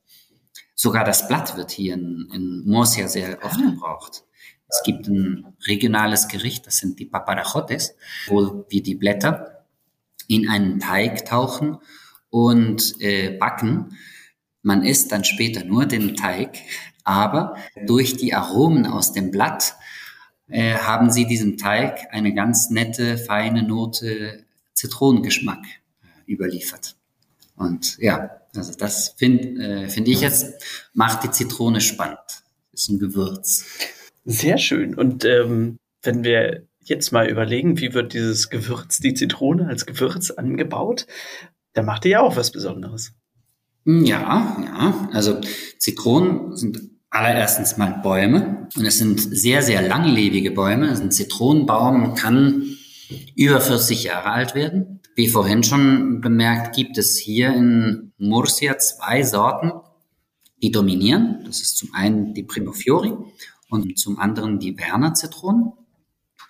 Sogar 0.75 1.03
das 1.03 1.27
Blatt 1.27 1.57
wird 1.57 1.71
hier 1.71 1.93
in, 1.93 2.29
in 2.33 2.63
Murcia 2.65 3.07
sehr 3.07 3.43
oft 3.43 3.59
ah. 3.59 3.69
gebraucht. 3.69 4.23
Es 4.67 4.81
gibt 4.83 5.07
ein 5.07 5.55
regionales 5.67 6.27
Gericht, 6.27 6.65
das 6.67 6.77
sind 6.77 6.99
die 6.99 7.05
Paparajotes, 7.05 7.95
wo 8.27 8.65
wir 8.69 8.83
die 8.83 8.95
Blätter 8.95 9.65
in 10.27 10.49
einen 10.49 10.79
Teig 10.79 11.25
tauchen 11.25 11.77
und 12.29 12.99
äh, 12.99 13.37
backen. 13.37 13.97
Man 14.61 14.83
isst 14.83 15.11
dann 15.11 15.23
später 15.23 15.63
nur 15.63 15.85
den 15.85 16.15
Teig, 16.15 16.57
aber 17.03 17.55
durch 17.85 18.17
die 18.17 18.33
Aromen 18.33 18.87
aus 18.87 19.13
dem 19.13 19.29
Blatt 19.29 19.75
äh, 20.47 20.75
haben 20.75 21.11
sie 21.11 21.25
diesem 21.25 21.57
Teig 21.57 22.07
eine 22.11 22.33
ganz 22.33 22.69
nette, 22.69 23.17
feine 23.17 23.63
Note 23.63 24.43
Zitronengeschmack 24.73 25.63
äh, 25.65 26.31
überliefert. 26.31 26.95
Und 27.55 27.97
ja, 27.99 28.41
also 28.55 28.73
das 28.73 29.09
finde 29.17 29.83
äh, 29.85 29.89
find 29.89 30.07
ich 30.07 30.21
jetzt, 30.21 30.89
macht 30.93 31.23
die 31.23 31.31
Zitrone 31.31 31.81
spannend. 31.81 32.43
Ist 32.73 32.89
ein 32.89 32.99
Gewürz. 32.99 33.65
Sehr 34.25 34.57
schön. 34.57 34.95
Und 34.95 35.23
ähm, 35.23 35.77
wenn 36.01 36.23
wir 36.23 36.67
jetzt 36.81 37.11
mal 37.11 37.29
überlegen, 37.29 37.79
wie 37.79 37.93
wird 37.93 38.13
dieses 38.13 38.49
Gewürz, 38.49 38.97
die 38.97 39.13
Zitrone 39.13 39.67
als 39.67 39.85
Gewürz 39.85 40.31
angebaut, 40.31 41.05
da 41.73 41.83
macht 41.83 42.05
ihr 42.05 42.11
ja 42.11 42.21
auch 42.21 42.35
was 42.35 42.51
Besonderes. 42.51 43.13
Ja, 43.85 44.57
ja. 44.63 45.09
Also 45.13 45.39
Zitronen 45.77 46.55
sind 46.55 46.81
allererstens 47.09 47.77
mal 47.77 47.99
Bäume 48.03 48.67
und 48.75 48.85
es 48.85 48.97
sind 48.97 49.19
sehr, 49.19 49.61
sehr 49.61 49.81
langlebige 49.81 50.51
Bäume. 50.51 50.89
Also 50.89 51.03
ein 51.03 51.11
Zitronenbaum 51.11 52.15
kann 52.15 52.77
über 53.35 53.61
40 53.61 54.05
Jahre 54.05 54.31
alt 54.31 54.55
werden. 54.55 55.01
Wie 55.15 55.27
vorhin 55.27 55.63
schon 55.63 56.19
bemerkt, 56.19 56.75
gibt 56.75 56.97
es 56.97 57.17
hier 57.17 57.53
in 57.53 58.11
Murcia 58.17 58.77
zwei 58.79 59.23
Sorten, 59.23 59.71
die 60.61 60.71
dominieren. 60.71 61.43
Das 61.45 61.61
ist 61.61 61.77
zum 61.77 61.93
einen 61.93 62.33
die 62.33 62.43
Primo 62.43 62.71
Fiori 62.73 63.13
und 63.69 63.97
zum 63.97 64.19
anderen 64.19 64.59
die 64.59 64.77
Werner 64.77 65.13
Zitronen. 65.13 65.73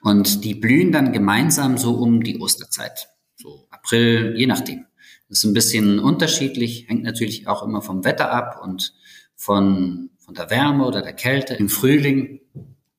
Und 0.01 0.43
die 0.43 0.53
blühen 0.53 0.91
dann 0.91 1.13
gemeinsam 1.13 1.77
so 1.77 1.95
um 1.95 2.23
die 2.23 2.39
Osterzeit. 2.39 3.09
So 3.35 3.67
April, 3.69 4.35
je 4.37 4.45
nachdem. 4.45 4.85
Das 5.29 5.39
ist 5.39 5.45
ein 5.45 5.53
bisschen 5.53 5.99
unterschiedlich, 5.99 6.87
hängt 6.87 7.03
natürlich 7.03 7.47
auch 7.47 7.63
immer 7.63 7.81
vom 7.81 8.03
Wetter 8.03 8.31
ab 8.31 8.61
und 8.63 8.93
von, 9.35 10.11
von 10.19 10.35
der 10.35 10.49
Wärme 10.49 10.85
oder 10.85 11.01
der 11.01 11.13
Kälte. 11.13 11.55
Im 11.55 11.69
Frühling 11.69 12.41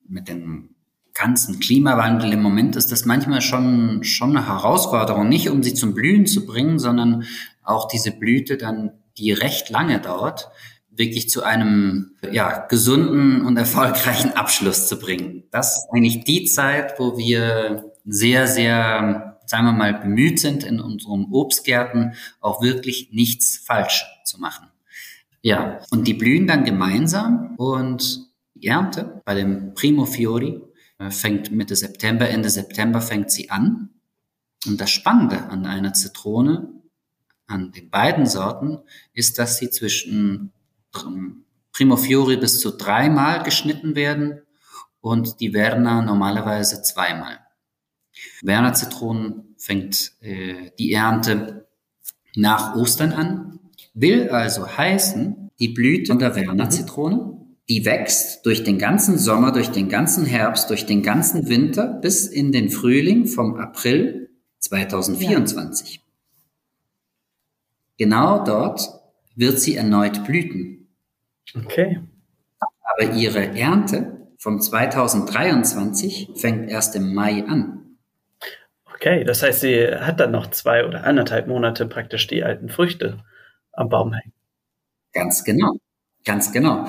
mit 0.08 0.28
dem 0.28 0.74
ganzen 1.14 1.60
Klimawandel 1.60 2.32
im 2.32 2.42
Moment 2.42 2.76
ist 2.76 2.92
das 2.92 3.04
manchmal 3.04 3.40
schon, 3.40 4.04
schon 4.04 4.36
eine 4.36 4.46
Herausforderung, 4.46 5.28
nicht 5.28 5.48
um 5.48 5.62
sie 5.62 5.74
zum 5.74 5.94
Blühen 5.94 6.26
zu 6.26 6.44
bringen, 6.44 6.78
sondern 6.78 7.24
auch 7.62 7.88
diese 7.88 8.10
Blüte 8.10 8.56
dann, 8.56 8.92
die 9.16 9.32
recht 9.32 9.70
lange 9.70 9.98
dauert, 10.00 10.50
wirklich 10.96 11.28
zu 11.28 11.42
einem 11.42 12.16
ja, 12.30 12.66
gesunden 12.66 13.42
und 13.42 13.56
erfolgreichen 13.56 14.32
Abschluss 14.32 14.88
zu 14.88 14.98
bringen. 14.98 15.44
Das 15.50 15.76
ist 15.76 15.88
eigentlich 15.92 16.24
die 16.24 16.44
Zeit, 16.46 16.98
wo 16.98 17.16
wir 17.18 17.92
sehr, 18.04 18.46
sehr, 18.46 19.38
sagen 19.46 19.66
wir 19.66 19.72
mal, 19.72 19.94
bemüht 19.94 20.40
sind, 20.40 20.64
in 20.64 20.80
unserem 20.80 21.32
Obstgärten 21.32 22.14
auch 22.40 22.62
wirklich 22.62 23.10
nichts 23.12 23.58
falsch 23.58 24.04
zu 24.24 24.40
machen. 24.40 24.68
Ja, 25.42 25.80
und 25.90 26.06
die 26.08 26.14
blühen 26.14 26.46
dann 26.46 26.64
gemeinsam 26.64 27.54
und 27.56 28.26
die 28.54 28.66
Ernte 28.66 29.22
bei 29.24 29.34
dem 29.34 29.74
Primo 29.74 30.06
Fiori 30.06 30.60
äh, 30.98 31.10
fängt 31.10 31.50
Mitte 31.52 31.76
September, 31.76 32.28
Ende 32.28 32.50
September 32.50 33.00
fängt 33.00 33.30
sie 33.30 33.50
an. 33.50 33.90
Und 34.66 34.80
das 34.80 34.90
Spannende 34.90 35.44
an 35.44 35.66
einer 35.66 35.92
Zitrone, 35.92 36.72
an 37.46 37.70
den 37.70 37.90
beiden 37.90 38.26
Sorten, 38.26 38.78
ist, 39.12 39.38
dass 39.38 39.58
sie 39.58 39.70
zwischen 39.70 40.52
Primo 41.72 41.96
Fiori 41.96 42.36
bis 42.36 42.60
zu 42.60 42.70
dreimal 42.70 43.42
geschnitten 43.42 43.94
werden 43.94 44.40
und 45.00 45.40
die 45.40 45.52
Werner 45.52 46.02
normalerweise 46.02 46.82
zweimal. 46.82 47.38
Werner 48.42 48.72
Zitronen 48.74 49.54
fängt 49.58 50.12
äh, 50.20 50.70
die 50.78 50.92
Ernte 50.92 51.68
nach 52.34 52.74
Ostern 52.76 53.12
an, 53.12 53.60
will 53.94 54.30
also 54.30 54.66
heißen, 54.66 55.50
die 55.58 55.68
Blüte 55.68 56.16
der 56.16 56.34
Werner 56.34 56.70
Zitrone, 56.70 57.40
die 57.68 57.84
wächst 57.84 58.46
durch 58.46 58.62
den 58.62 58.78
ganzen 58.78 59.18
Sommer, 59.18 59.52
durch 59.52 59.70
den 59.70 59.88
ganzen 59.88 60.24
Herbst, 60.24 60.70
durch 60.70 60.86
den 60.86 61.02
ganzen 61.02 61.48
Winter 61.48 61.86
bis 61.86 62.26
in 62.26 62.52
den 62.52 62.70
Frühling 62.70 63.26
vom 63.26 63.56
April 63.56 64.30
2024. 64.60 65.96
Ja. 65.96 66.00
Genau 67.98 68.44
dort 68.44 68.88
wird 69.34 69.58
sie 69.58 69.76
erneut 69.76 70.24
blüten. 70.24 70.85
Okay. 71.54 72.00
Aber 72.60 73.12
ihre 73.12 73.56
Ernte 73.56 74.28
vom 74.38 74.60
2023 74.60 76.30
fängt 76.34 76.70
erst 76.70 76.96
im 76.96 77.14
Mai 77.14 77.44
an. 77.46 77.98
Okay, 78.94 79.24
das 79.24 79.42
heißt, 79.42 79.60
sie 79.60 79.88
hat 79.88 80.20
dann 80.20 80.30
noch 80.30 80.50
zwei 80.50 80.86
oder 80.86 81.04
anderthalb 81.04 81.48
Monate 81.48 81.86
praktisch 81.86 82.26
die 82.26 82.42
alten 82.42 82.68
Früchte 82.68 83.22
am 83.72 83.88
Baum 83.88 84.12
hängen. 84.12 84.32
Ganz 85.12 85.44
genau, 85.44 85.76
ganz 86.24 86.52
genau. 86.52 86.86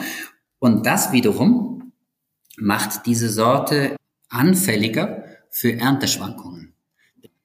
Und 0.59 0.85
das 0.85 1.11
wiederum 1.11 1.93
macht 2.57 3.05
diese 3.05 3.29
Sorte 3.29 3.95
anfälliger 4.29 5.25
für 5.49 5.73
Ernteschwankungen. 5.73 6.73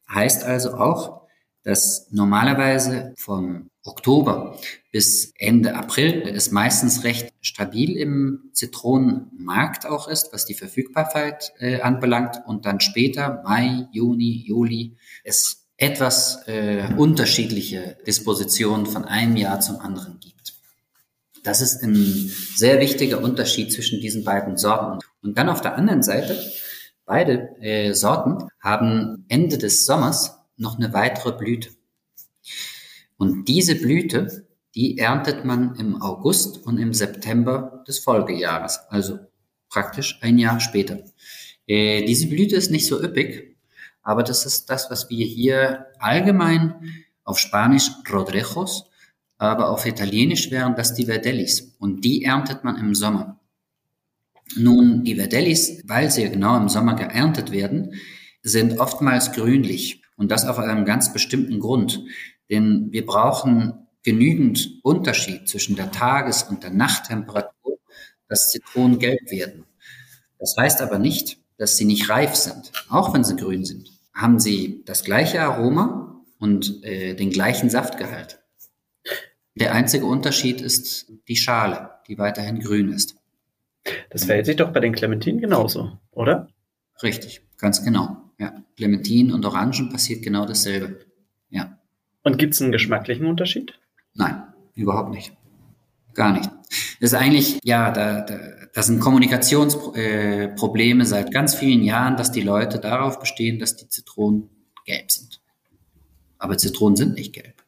Heißt 0.08 0.44
also 0.44 0.74
auch, 0.74 1.21
dass 1.64 2.08
normalerweise 2.10 3.14
vom 3.16 3.70
Oktober 3.84 4.58
bis 4.90 5.32
Ende 5.38 5.74
April 5.74 6.22
es 6.22 6.50
meistens 6.50 7.04
recht 7.04 7.32
stabil 7.40 7.96
im 7.96 8.50
Zitronenmarkt 8.52 9.86
auch 9.86 10.08
ist, 10.08 10.32
was 10.32 10.44
die 10.44 10.54
Verfügbarkeit 10.54 11.52
äh, 11.58 11.80
anbelangt 11.80 12.40
und 12.46 12.66
dann 12.66 12.80
später 12.80 13.42
Mai, 13.44 13.88
Juni, 13.92 14.44
Juli 14.46 14.96
es 15.24 15.66
etwas 15.76 16.46
äh, 16.46 16.86
unterschiedliche 16.96 17.96
Dispositionen 18.06 18.86
von 18.86 19.04
einem 19.04 19.36
Jahr 19.36 19.60
zum 19.60 19.80
anderen 19.80 20.20
gibt. 20.20 20.54
Das 21.42 21.60
ist 21.60 21.82
ein 21.82 22.30
sehr 22.54 22.78
wichtiger 22.80 23.20
Unterschied 23.20 23.72
zwischen 23.72 24.00
diesen 24.00 24.22
beiden 24.22 24.56
Sorten. 24.56 25.00
Und 25.22 25.38
dann 25.38 25.48
auf 25.48 25.60
der 25.60 25.74
anderen 25.74 26.04
Seite, 26.04 26.38
beide 27.04 27.56
äh, 27.60 27.94
Sorten 27.94 28.48
haben 28.60 29.24
Ende 29.28 29.58
des 29.58 29.86
Sommers 29.86 30.41
noch 30.62 30.78
eine 30.78 30.94
weitere 30.94 31.32
Blüte. 31.32 31.70
Und 33.18 33.48
diese 33.48 33.74
Blüte, 33.74 34.46
die 34.74 34.96
erntet 34.98 35.44
man 35.44 35.76
im 35.76 36.00
August 36.00 36.64
und 36.66 36.78
im 36.78 36.94
September 36.94 37.84
des 37.86 37.98
Folgejahres, 37.98 38.80
also 38.88 39.18
praktisch 39.68 40.18
ein 40.22 40.38
Jahr 40.38 40.60
später. 40.60 41.00
Äh, 41.66 42.04
diese 42.04 42.28
Blüte 42.28 42.56
ist 42.56 42.70
nicht 42.70 42.86
so 42.86 43.02
üppig, 43.02 43.56
aber 44.02 44.22
das 44.22 44.46
ist 44.46 44.70
das, 44.70 44.90
was 44.90 45.10
wir 45.10 45.24
hier 45.26 45.86
allgemein 45.98 46.74
auf 47.24 47.38
Spanisch 47.38 47.90
Rodrejos, 48.10 48.86
aber 49.38 49.70
auf 49.70 49.86
Italienisch 49.86 50.50
wären 50.50 50.74
das 50.74 50.94
die 50.94 51.06
Verdellis. 51.06 51.74
Und 51.78 52.04
die 52.04 52.24
erntet 52.24 52.64
man 52.64 52.76
im 52.76 52.94
Sommer. 52.94 53.40
Nun, 54.56 55.04
die 55.04 55.16
Verdellis, 55.16 55.82
weil 55.86 56.10
sie 56.10 56.28
genau 56.28 56.56
im 56.56 56.68
Sommer 56.68 56.94
geerntet 56.94 57.52
werden, 57.52 57.94
sind 58.42 58.78
oftmals 58.78 59.32
grünlich. 59.32 60.01
Und 60.22 60.28
das 60.28 60.46
auf 60.46 60.60
einem 60.60 60.84
ganz 60.84 61.12
bestimmten 61.12 61.58
Grund. 61.58 62.04
Denn 62.48 62.92
wir 62.92 63.04
brauchen 63.04 63.88
genügend 64.04 64.78
Unterschied 64.84 65.48
zwischen 65.48 65.74
der 65.74 65.90
Tages- 65.90 66.44
und 66.44 66.62
der 66.62 66.70
Nachttemperatur, 66.70 67.80
dass 68.28 68.50
Zitronen 68.50 69.00
gelb 69.00 69.32
werden. 69.32 69.64
Das 70.38 70.54
heißt 70.56 70.80
aber 70.80 71.00
nicht, 71.00 71.38
dass 71.58 71.76
sie 71.76 71.86
nicht 71.86 72.08
reif 72.08 72.36
sind. 72.36 72.70
Auch 72.88 73.12
wenn 73.12 73.24
sie 73.24 73.34
grün 73.34 73.64
sind, 73.64 73.90
haben 74.14 74.38
sie 74.38 74.84
das 74.86 75.02
gleiche 75.02 75.42
Aroma 75.42 76.22
und 76.38 76.84
äh, 76.84 77.14
den 77.14 77.30
gleichen 77.30 77.68
Saftgehalt. 77.68 78.38
Der 79.56 79.74
einzige 79.74 80.06
Unterschied 80.06 80.60
ist 80.60 81.10
die 81.26 81.34
Schale, 81.34 81.90
die 82.06 82.16
weiterhin 82.16 82.60
grün 82.60 82.92
ist. 82.92 83.16
Das 84.10 84.22
verhält 84.22 84.46
sich 84.46 84.54
doch 84.54 84.72
bei 84.72 84.78
den 84.78 84.94
Clementinen 84.94 85.40
genauso, 85.40 85.98
oder? 86.12 86.46
Richtig, 87.02 87.42
ganz 87.58 87.82
genau. 87.82 88.21
Ja, 88.38 88.64
Clementinen 88.76 89.32
und 89.32 89.44
Orangen 89.44 89.90
passiert 89.90 90.22
genau 90.22 90.46
dasselbe. 90.46 91.00
Ja. 91.50 91.78
Und 92.22 92.38
gibt 92.38 92.54
es 92.54 92.62
einen 92.62 92.72
geschmacklichen 92.72 93.26
Unterschied? 93.26 93.78
Nein, 94.14 94.42
überhaupt 94.74 95.10
nicht. 95.10 95.32
Gar 96.14 96.32
nicht. 96.32 96.50
Das 97.00 97.12
ist 97.12 97.14
eigentlich, 97.14 97.58
ja, 97.62 97.90
da, 97.90 98.20
da, 98.20 98.38
das 98.72 98.86
sind 98.86 99.00
Kommunikationsprobleme 99.00 101.02
äh, 101.02 101.06
seit 101.06 101.32
ganz 101.32 101.54
vielen 101.54 101.82
Jahren, 101.82 102.16
dass 102.16 102.32
die 102.32 102.42
Leute 102.42 102.78
darauf 102.78 103.18
bestehen, 103.18 103.58
dass 103.58 103.76
die 103.76 103.88
Zitronen 103.88 104.50
gelb 104.84 105.10
sind. 105.10 105.40
Aber 106.38 106.58
Zitronen 106.58 106.96
sind 106.96 107.14
nicht 107.14 107.32
gelb. 107.32 107.62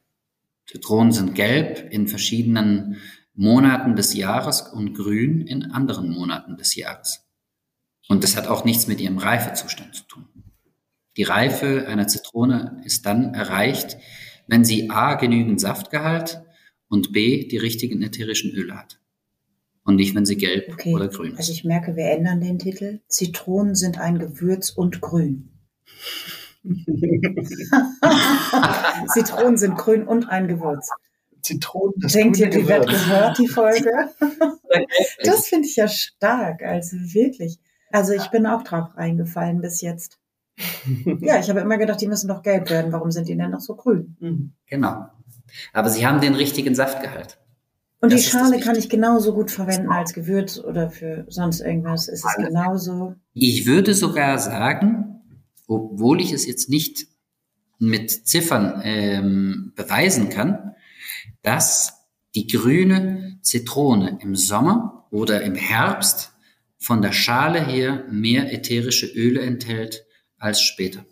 Zitronen 0.67 1.11
sind 1.11 1.35
gelb 1.35 1.91
in 1.91 2.07
verschiedenen 2.07 2.97
Monaten 3.33 3.95
des 3.95 4.13
Jahres 4.13 4.61
und 4.61 4.93
grün 4.93 5.41
in 5.41 5.71
anderen 5.71 6.09
Monaten 6.09 6.57
des 6.57 6.75
Jahres. 6.75 7.25
Und 8.07 8.23
das 8.23 8.35
hat 8.35 8.47
auch 8.47 8.65
nichts 8.65 8.87
mit 8.87 9.01
ihrem 9.01 9.17
Reifezustand 9.17 9.95
zu 9.95 10.03
tun. 10.03 10.25
Die 11.17 11.23
Reife 11.23 11.87
einer 11.87 12.07
Zitrone 12.07 12.81
ist 12.83 13.05
dann 13.05 13.33
erreicht, 13.33 13.97
wenn 14.47 14.65
sie 14.65 14.89
A 14.89 15.15
genügend 15.15 15.59
Saftgehalt 15.61 16.41
und 16.87 17.13
B 17.13 17.47
die 17.47 17.57
richtigen 17.57 18.01
ätherischen 18.01 18.51
Öle 18.51 18.75
hat. 18.75 18.99
Und 19.83 19.95
nicht, 19.97 20.15
wenn 20.15 20.25
sie 20.25 20.37
gelb 20.37 20.73
okay. 20.73 20.93
oder 20.93 21.07
grün 21.07 21.33
ist. 21.33 21.37
Also 21.37 21.51
ich 21.51 21.63
merke, 21.63 21.95
wir 21.95 22.05
ändern 22.05 22.41
den 22.41 22.57
Titel. 22.57 23.01
Zitronen 23.07 23.75
sind 23.75 23.99
ein 23.99 24.17
Gewürz 24.17 24.71
und 24.71 24.99
grün. 24.99 25.51
Zitronen 29.13 29.57
sind 29.57 29.77
grün 29.77 30.07
und 30.07 30.27
ein 30.27 30.47
Gewürz. 30.47 30.89
Zitronen, 31.41 31.93
das 31.97 32.13
Denkt 32.13 32.39
ihr, 32.39 32.49
die 32.49 32.67
wird 32.67 32.87
gehört, 32.87 33.37
die 33.37 33.47
Folge? 33.47 33.91
Das 35.23 35.47
finde 35.47 35.69
ich 35.69 35.77
ja 35.77 35.87
stark, 35.87 36.61
also 36.61 36.97
wirklich. 36.97 37.59
Also 37.91 38.11
ich 38.11 38.27
bin 38.27 38.45
auch 38.45 38.61
drauf 38.63 38.89
reingefallen 38.97 39.61
bis 39.61 39.79
jetzt. 39.79 40.19
Ja, 41.21 41.39
ich 41.39 41.49
habe 41.49 41.59
immer 41.59 41.77
gedacht, 41.77 41.99
die 42.01 42.07
müssen 42.07 42.27
doch 42.27 42.43
gelb 42.43 42.69
werden. 42.69 42.91
Warum 42.91 43.11
sind 43.11 43.27
die 43.27 43.35
denn 43.35 43.51
noch 43.51 43.59
so 43.59 43.75
grün? 43.75 44.15
Mhm. 44.19 44.53
Genau. 44.67 45.07
Aber 45.73 45.89
sie 45.89 46.05
haben 46.05 46.21
den 46.21 46.35
richtigen 46.35 46.75
Saftgehalt. 46.75 47.37
Und 48.01 48.11
Das 48.11 48.21
die 48.21 48.29
Schale 48.29 48.59
kann 48.59 48.75
ich 48.75 48.89
genauso 48.89 49.33
gut 49.33 49.51
verwenden 49.51 49.89
als 49.89 50.13
Gewürz 50.13 50.59
oder 50.59 50.89
für 50.89 51.25
sonst 51.27 51.61
irgendwas. 51.61 52.07
Ist 52.07 52.25
es 52.25 52.35
genauso? 52.35 53.15
Ich 53.33 53.65
würde 53.65 53.93
sogar 53.93 54.37
sagen, 54.37 55.21
obwohl 55.67 56.21
ich 56.21 56.31
es 56.31 56.45
jetzt 56.45 56.69
nicht 56.69 57.07
mit 57.79 58.11
Ziffern 58.11 58.81
ähm, 58.83 59.73
beweisen 59.75 60.29
kann, 60.29 60.75
dass 61.41 62.05
die 62.35 62.47
grüne 62.47 63.39
Zitrone 63.41 64.19
im 64.21 64.35
Sommer 64.35 65.07
oder 65.09 65.41
im 65.41 65.55
Herbst 65.55 66.33
von 66.77 67.01
der 67.01 67.11
Schale 67.11 67.65
her 67.65 68.03
mehr 68.11 68.53
ätherische 68.53 69.07
Öle 69.07 69.41
enthält 69.41 70.04
als 70.37 70.61
später. 70.61 71.05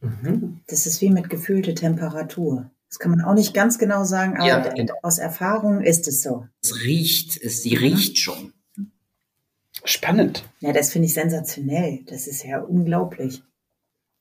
Mhm. 0.00 0.60
Das 0.66 0.86
ist 0.86 1.00
wie 1.00 1.10
mit 1.10 1.28
gefühlte 1.30 1.74
Temperatur. 1.74 2.70
Das 2.88 2.98
kann 2.98 3.12
man 3.12 3.20
auch 3.22 3.34
nicht 3.34 3.54
ganz 3.54 3.78
genau 3.78 4.04
sagen, 4.04 4.36
aber 4.36 4.46
Ja, 4.48 4.58
genau. 4.72 4.94
aus 5.02 5.18
Erfahrung 5.18 5.80
ist 5.82 6.08
es 6.08 6.22
so. 6.22 6.46
Es 6.62 6.82
riecht, 6.84 7.40
es, 7.42 7.62
sie 7.62 7.76
riecht 7.76 8.18
schon. 8.18 8.52
Spannend. 9.84 10.44
Ja, 10.60 10.72
das 10.72 10.92
finde 10.92 11.06
ich 11.06 11.14
sensationell. 11.14 12.00
Das 12.06 12.26
ist 12.26 12.44
ja 12.44 12.60
unglaublich. 12.60 13.42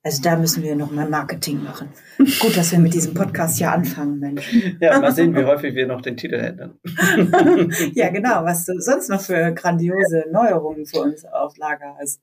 Also 0.01 0.21
da 0.21 0.37
müssen 0.37 0.63
wir 0.63 0.75
noch 0.77 0.91
mal 0.91 1.09
Marketing 1.09 1.61
machen. 1.61 1.89
Gut, 2.17 2.55
dass 2.55 2.71
wir 2.71 2.79
mit 2.79 2.93
diesem 2.93 3.13
Podcast 3.13 3.57
hier 3.57 3.71
anfangen, 3.71 4.19
Mensch. 4.19 4.53
Ja, 4.79 4.97
mal 4.99 5.11
sehen, 5.11 5.35
wie 5.35 5.43
häufig 5.45 5.75
wir 5.75 5.87
noch 5.87 6.01
den 6.01 6.15
Titel 6.15 6.35
ändern. 6.35 6.79
Ja, 7.95 8.09
genau, 8.09 8.45
was 8.45 8.65
du 8.65 8.79
sonst 8.79 9.09
noch 9.09 9.19
für 9.19 9.51
grandiose 9.51 10.25
Neuerungen 10.31 10.85
für 10.85 11.01
uns 11.01 11.25
auf 11.25 11.57
Lager 11.57 11.97
hast. 11.99 12.21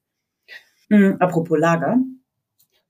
Hm, 0.88 1.16
apropos 1.18 1.58
Lager. 1.58 1.98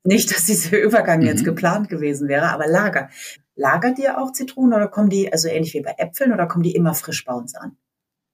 Nicht, 0.07 0.31
dass 0.31 0.45
dieser 0.47 0.79
Übergang 0.79 1.23
jetzt 1.23 1.41
Mhm. 1.41 1.47
geplant 1.47 1.89
gewesen 1.89 2.29
wäre, 2.29 2.51
aber 2.51 2.67
Lager. 2.67 3.11
Lagert 3.55 3.99
ihr 3.99 4.19
auch 4.21 4.33
Zitronen 4.33 4.75
oder 4.75 4.89
kommen 4.89 5.09
die, 5.11 5.33
also 5.33 5.49
ähnlich 5.49 5.75
wie 5.75 5.81
bei 5.81 5.95
Äpfeln, 5.99 6.33
oder 6.33 6.47
kommen 6.47 6.63
die 6.63 6.75
immer 6.75 6.95
frisch 6.95 7.25
bei 7.25 7.33
uns 7.33 7.55
an? 7.55 7.77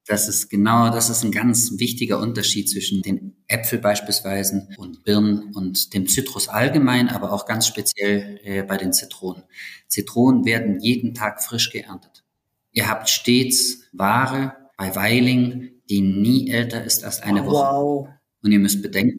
Das 0.09 0.29
ist 0.29 0.51
genau, 0.51 0.91
das 0.91 1.11
ist 1.11 1.23
ein 1.23 1.31
ganz 1.31 1.79
wichtiger 1.79 2.19
Unterschied 2.19 2.69
zwischen 2.69 3.03
den 3.03 3.37
Äpfel 3.47 3.79
beispielsweise 3.79 4.67
und 4.77 5.05
Birnen 5.05 5.55
und 5.55 5.95
dem 5.95 6.09
Zitrus 6.09 6.49
allgemein, 6.49 7.09
aber 7.09 7.33
auch 7.33 7.47
ganz 7.47 7.69
speziell 7.69 8.41
äh, 8.43 8.63
bei 8.65 8.77
den 8.79 8.93
Zitronen. 8.93 9.45
Zitronen 9.87 10.45
werden 10.45 10.81
jeden 10.81 11.15
Tag 11.15 11.41
frisch 11.41 11.71
geerntet. 11.71 12.25
Ihr 12.73 12.89
habt 12.89 13.09
stets 13.11 13.83
Ware 13.93 14.57
bei 14.77 14.97
Weiling, 14.97 15.71
die 15.89 16.01
nie 16.01 16.51
älter 16.51 16.83
ist 16.83 17.05
als 17.05 17.23
eine 17.23 17.47
Woche. 17.47 17.73
Wow. 17.73 18.09
Und 18.43 18.51
ihr 18.51 18.59
müsst 18.59 18.83
bedenken, 18.83 19.19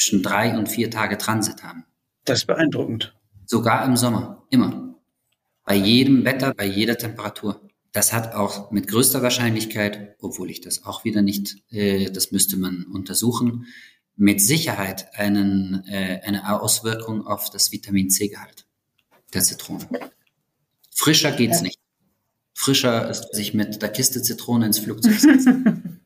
zwischen 0.00 0.22
drei 0.22 0.56
und 0.56 0.68
vier 0.68 0.90
Tage 0.90 1.18
Transit 1.18 1.62
haben. 1.62 1.84
Das 2.24 2.40
ist 2.40 2.46
beeindruckend. 2.46 3.14
Sogar 3.44 3.84
im 3.84 3.96
Sommer, 3.96 4.46
immer. 4.50 4.94
Bei 5.64 5.74
jedem 5.74 6.24
Wetter, 6.24 6.54
bei 6.54 6.64
jeder 6.66 6.96
Temperatur. 6.96 7.60
Das 7.92 8.12
hat 8.12 8.34
auch 8.34 8.70
mit 8.70 8.88
größter 8.88 9.22
Wahrscheinlichkeit, 9.22 10.16
obwohl 10.20 10.50
ich 10.50 10.60
das 10.60 10.84
auch 10.84 11.04
wieder 11.04 11.22
nicht, 11.22 11.56
äh, 11.70 12.10
das 12.10 12.30
müsste 12.32 12.56
man 12.56 12.84
untersuchen, 12.86 13.66
mit 14.16 14.40
Sicherheit 14.40 15.14
einen, 15.14 15.84
äh, 15.86 16.20
eine 16.24 16.60
Auswirkung 16.60 17.26
auf 17.26 17.50
das 17.50 17.72
Vitamin 17.72 18.08
C-Gehalt 18.10 18.66
der 19.34 19.42
Zitrone. 19.42 19.88
Frischer 20.94 21.32
geht's 21.32 21.58
Ja. 21.58 21.64
nicht. 21.64 21.78
Frischer 22.54 23.08
ist, 23.10 23.34
sich 23.34 23.54
mit 23.54 23.82
der 23.82 23.88
Kiste 23.90 24.22
Zitrone 24.22 24.66
ins 24.66 24.78
Flugzeug 24.78 25.14
setzen. 25.18 26.00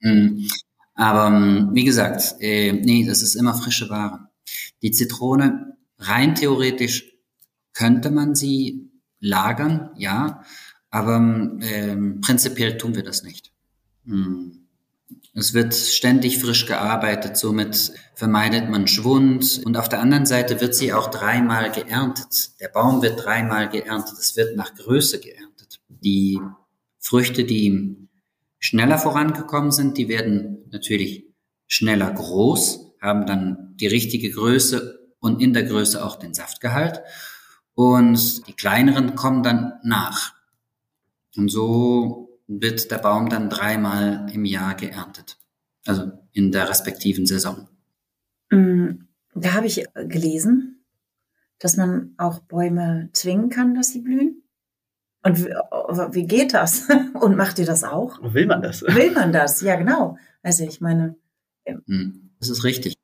Mm. 0.00 0.46
Aber 0.94 1.28
ähm, 1.28 1.70
wie 1.72 1.84
gesagt, 1.84 2.36
äh, 2.40 2.72
nee, 2.72 3.06
das 3.06 3.22
ist 3.22 3.34
immer 3.34 3.54
frische 3.54 3.88
Ware. 3.88 4.28
Die 4.82 4.90
Zitrone, 4.90 5.76
rein 5.98 6.34
theoretisch 6.34 7.12
könnte 7.72 8.10
man 8.10 8.34
sie 8.34 8.90
lagern, 9.20 9.90
ja, 9.96 10.42
aber 10.90 11.16
ähm, 11.16 12.20
prinzipiell 12.20 12.76
tun 12.76 12.94
wir 12.94 13.02
das 13.02 13.22
nicht. 13.22 13.52
Hm. 14.04 14.58
Es 15.34 15.54
wird 15.54 15.74
ständig 15.74 16.38
frisch 16.38 16.66
gearbeitet, 16.66 17.38
somit 17.38 17.92
vermeidet 18.14 18.68
man 18.68 18.86
Schwund. 18.86 19.62
Und 19.64 19.78
auf 19.78 19.88
der 19.88 20.00
anderen 20.00 20.26
Seite 20.26 20.60
wird 20.60 20.74
sie 20.74 20.92
auch 20.92 21.10
dreimal 21.10 21.72
geerntet. 21.72 22.60
Der 22.60 22.68
Baum 22.68 23.00
wird 23.00 23.24
dreimal 23.24 23.70
geerntet. 23.70 24.18
Es 24.18 24.36
wird 24.36 24.56
nach 24.56 24.74
Größe 24.74 25.20
geerntet. 25.20 25.80
Die 25.88 26.38
Früchte, 26.98 27.44
die 27.44 28.08
schneller 28.62 28.96
vorangekommen 28.96 29.72
sind, 29.72 29.98
die 29.98 30.08
werden 30.08 30.64
natürlich 30.70 31.26
schneller 31.66 32.10
groß, 32.10 32.94
haben 33.00 33.26
dann 33.26 33.74
die 33.74 33.88
richtige 33.88 34.30
Größe 34.30 35.14
und 35.18 35.42
in 35.42 35.52
der 35.52 35.64
Größe 35.64 36.02
auch 36.02 36.16
den 36.16 36.32
Saftgehalt. 36.32 37.02
Und 37.74 38.46
die 38.46 38.52
kleineren 38.52 39.14
kommen 39.16 39.42
dann 39.42 39.74
nach. 39.82 40.34
Und 41.36 41.50
so 41.50 42.40
wird 42.46 42.90
der 42.90 42.98
Baum 42.98 43.28
dann 43.28 43.50
dreimal 43.50 44.30
im 44.32 44.44
Jahr 44.44 44.74
geerntet. 44.74 45.38
Also 45.84 46.12
in 46.32 46.52
der 46.52 46.68
respektiven 46.68 47.26
Saison. 47.26 47.68
Mm, 48.50 49.06
Da 49.34 49.54
habe 49.54 49.66
ich 49.66 49.84
gelesen, 49.94 50.84
dass 51.58 51.76
man 51.76 52.14
auch 52.18 52.40
Bäume 52.40 53.08
zwingen 53.12 53.48
kann, 53.48 53.74
dass 53.74 53.88
sie 53.88 54.00
blühen. 54.00 54.31
Und 55.24 55.38
wie, 55.44 55.50
wie 56.14 56.26
geht 56.26 56.52
das? 56.54 56.88
Und 57.20 57.36
macht 57.36 57.58
ihr 57.58 57.66
das 57.66 57.84
auch? 57.84 58.18
Will 58.22 58.46
man 58.46 58.62
das? 58.62 58.82
Will 58.82 59.12
man 59.12 59.32
das? 59.32 59.60
Ja, 59.60 59.76
genau. 59.76 60.16
Also 60.42 60.64
ich 60.64 60.80
meine, 60.80 61.16
Hm, 61.64 62.30
Das 62.40 62.48
ist 62.48 62.64
richtig. 62.64 62.96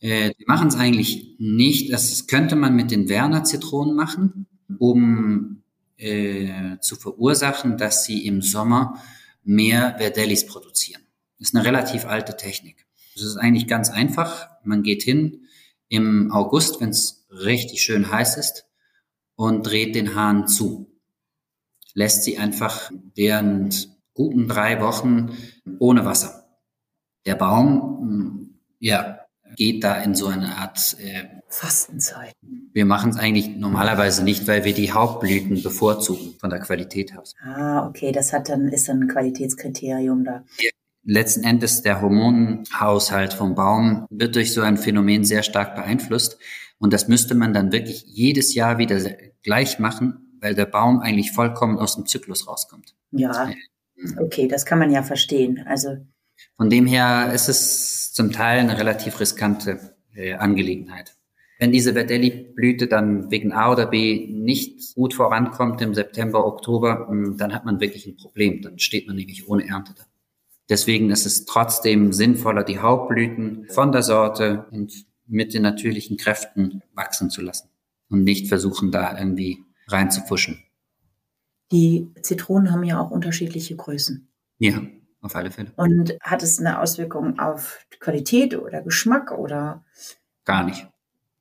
Äh, 0.00 0.32
Die 0.38 0.44
machen 0.46 0.68
es 0.68 0.76
eigentlich 0.76 1.36
nicht. 1.38 1.90
Das 1.92 2.26
könnte 2.26 2.56
man 2.56 2.74
mit 2.76 2.90
den 2.90 3.08
Werner 3.08 3.44
Zitronen 3.44 3.94
machen, 3.96 4.46
um 4.78 5.62
äh, 5.96 6.76
zu 6.80 6.96
verursachen, 6.96 7.78
dass 7.78 8.04
sie 8.04 8.26
im 8.26 8.42
Sommer 8.42 8.98
mehr 9.44 9.94
Verdellis 9.98 10.46
produzieren. 10.46 11.02
Das 11.38 11.48
ist 11.48 11.56
eine 11.56 11.64
relativ 11.64 12.04
alte 12.04 12.36
Technik. 12.36 12.86
Das 13.14 13.24
ist 13.24 13.36
eigentlich 13.36 13.66
ganz 13.66 13.88
einfach. 13.90 14.48
Man 14.62 14.82
geht 14.82 15.02
hin 15.02 15.46
im 15.88 16.30
August, 16.32 16.80
wenn 16.80 16.90
es 16.90 17.26
richtig 17.30 17.82
schön 17.82 18.10
heiß 18.12 18.36
ist, 18.36 18.66
und 19.36 19.66
dreht 19.66 19.94
den 19.94 20.14
Hahn 20.14 20.46
zu. 20.46 20.91
Lässt 21.94 22.24
sie 22.24 22.38
einfach 22.38 22.90
während 23.14 23.88
guten 24.14 24.48
drei 24.48 24.80
Wochen 24.80 25.36
ohne 25.78 26.04
Wasser. 26.04 26.44
Der 27.26 27.34
Baum, 27.34 27.98
mh, 28.02 28.46
ja, 28.78 29.18
geht 29.56 29.84
da 29.84 30.00
in 30.02 30.14
so 30.14 30.26
eine 30.26 30.56
Art, 30.56 30.96
äh, 31.00 31.24
Fastenzeit. 31.48 32.32
wir 32.72 32.86
machen 32.86 33.10
es 33.10 33.18
eigentlich 33.18 33.56
normalerweise 33.56 34.24
nicht, 34.24 34.46
weil 34.48 34.64
wir 34.64 34.72
die 34.72 34.92
Hauptblüten 34.92 35.62
bevorzugen 35.62 36.34
von 36.38 36.50
der 36.50 36.60
Qualität 36.60 37.12
her. 37.12 37.22
Ah, 37.44 37.86
okay, 37.86 38.10
das 38.10 38.32
hat 38.32 38.48
dann, 38.48 38.68
ist 38.68 38.88
dann 38.88 39.02
ein 39.02 39.08
Qualitätskriterium 39.08 40.24
da. 40.24 40.44
Letzten 41.04 41.44
Endes 41.44 41.82
der 41.82 42.00
Hormonhaushalt 42.00 43.34
vom 43.34 43.54
Baum 43.54 44.06
wird 44.08 44.36
durch 44.36 44.54
so 44.54 44.62
ein 44.62 44.78
Phänomen 44.78 45.24
sehr 45.24 45.42
stark 45.42 45.74
beeinflusst. 45.74 46.38
Und 46.78 46.92
das 46.92 47.08
müsste 47.08 47.34
man 47.34 47.52
dann 47.52 47.72
wirklich 47.72 48.04
jedes 48.06 48.54
Jahr 48.54 48.78
wieder 48.78 48.98
gleich 49.42 49.78
machen, 49.78 50.21
weil 50.42 50.54
der 50.54 50.66
Baum 50.66 51.00
eigentlich 51.00 51.32
vollkommen 51.32 51.78
aus 51.78 51.94
dem 51.94 52.04
Zyklus 52.04 52.46
rauskommt. 52.46 52.94
Ja, 53.12 53.50
okay, 54.18 54.48
das 54.48 54.66
kann 54.66 54.78
man 54.78 54.90
ja 54.90 55.02
verstehen. 55.02 55.64
Also, 55.66 55.96
Von 56.56 56.68
dem 56.68 56.86
her 56.86 57.32
ist 57.32 57.48
es 57.48 58.12
zum 58.12 58.32
Teil 58.32 58.58
eine 58.58 58.76
relativ 58.76 59.20
riskante 59.20 59.94
äh, 60.14 60.34
Angelegenheit. 60.34 61.16
Wenn 61.58 61.70
diese 61.70 61.92
Verdelli-Blüte 61.92 62.88
dann 62.88 63.30
wegen 63.30 63.52
A 63.52 63.70
oder 63.70 63.86
B 63.86 64.26
nicht 64.28 64.96
gut 64.96 65.14
vorankommt 65.14 65.80
im 65.80 65.94
September, 65.94 66.44
Oktober, 66.44 67.06
mh, 67.08 67.36
dann 67.36 67.54
hat 67.54 67.64
man 67.64 67.78
wirklich 67.80 68.06
ein 68.06 68.16
Problem. 68.16 68.62
Dann 68.62 68.80
steht 68.80 69.06
man 69.06 69.14
nämlich 69.14 69.48
ohne 69.48 69.68
Ernte 69.68 69.94
da. 69.96 70.02
Deswegen 70.68 71.10
ist 71.10 71.24
es 71.24 71.44
trotzdem 71.44 72.12
sinnvoller, 72.12 72.64
die 72.64 72.80
Hauptblüten 72.80 73.66
von 73.68 73.92
der 73.92 74.02
Sorte 74.02 74.66
und 74.72 74.92
mit 75.26 75.54
den 75.54 75.62
natürlichen 75.62 76.16
Kräften 76.16 76.82
wachsen 76.94 77.30
zu 77.30 77.42
lassen 77.42 77.68
und 78.08 78.24
nicht 78.24 78.48
versuchen, 78.48 78.90
da 78.90 79.16
irgendwie 79.16 79.64
reinzufuschen. 79.88 80.62
die 81.70 82.10
Zitronen 82.22 82.70
haben 82.70 82.84
ja 82.84 83.00
auch 83.00 83.10
unterschiedliche 83.10 83.76
Größen. 83.76 84.28
Ja, 84.58 84.82
auf 85.22 85.34
alle 85.36 85.50
Fälle. 85.50 85.72
Und 85.76 86.14
hat 86.20 86.42
es 86.42 86.58
eine 86.58 86.80
Auswirkung 86.80 87.38
auf 87.38 87.78
Qualität 88.00 88.54
oder 88.56 88.82
Geschmack 88.82 89.30
oder 89.32 89.84
Gar 90.44 90.64
nicht. 90.64 90.86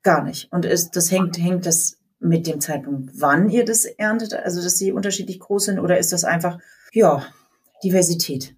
gar 0.04 0.24
nicht? 0.24 0.52
Und 0.52 0.66
ist, 0.66 0.92
das 0.96 1.12
hängt, 1.12 1.38
hängt 1.38 1.66
das 1.66 1.98
mit 2.20 2.46
dem 2.48 2.62
Zeitpunkt, 2.62 3.12
wann 3.20 3.50
ihr 3.50 3.66
das 3.66 3.86
erntet, 3.86 4.34
also 4.34 4.62
dass 4.64 4.78
sie 4.78 4.92
unterschiedlich 4.92 5.40
groß 5.40 5.66
sind, 5.66 5.80
oder 5.80 5.98
ist 5.98 6.14
das 6.14 6.24
einfach, 6.24 6.60
ja, 6.94 7.26
Diversität? 7.84 8.56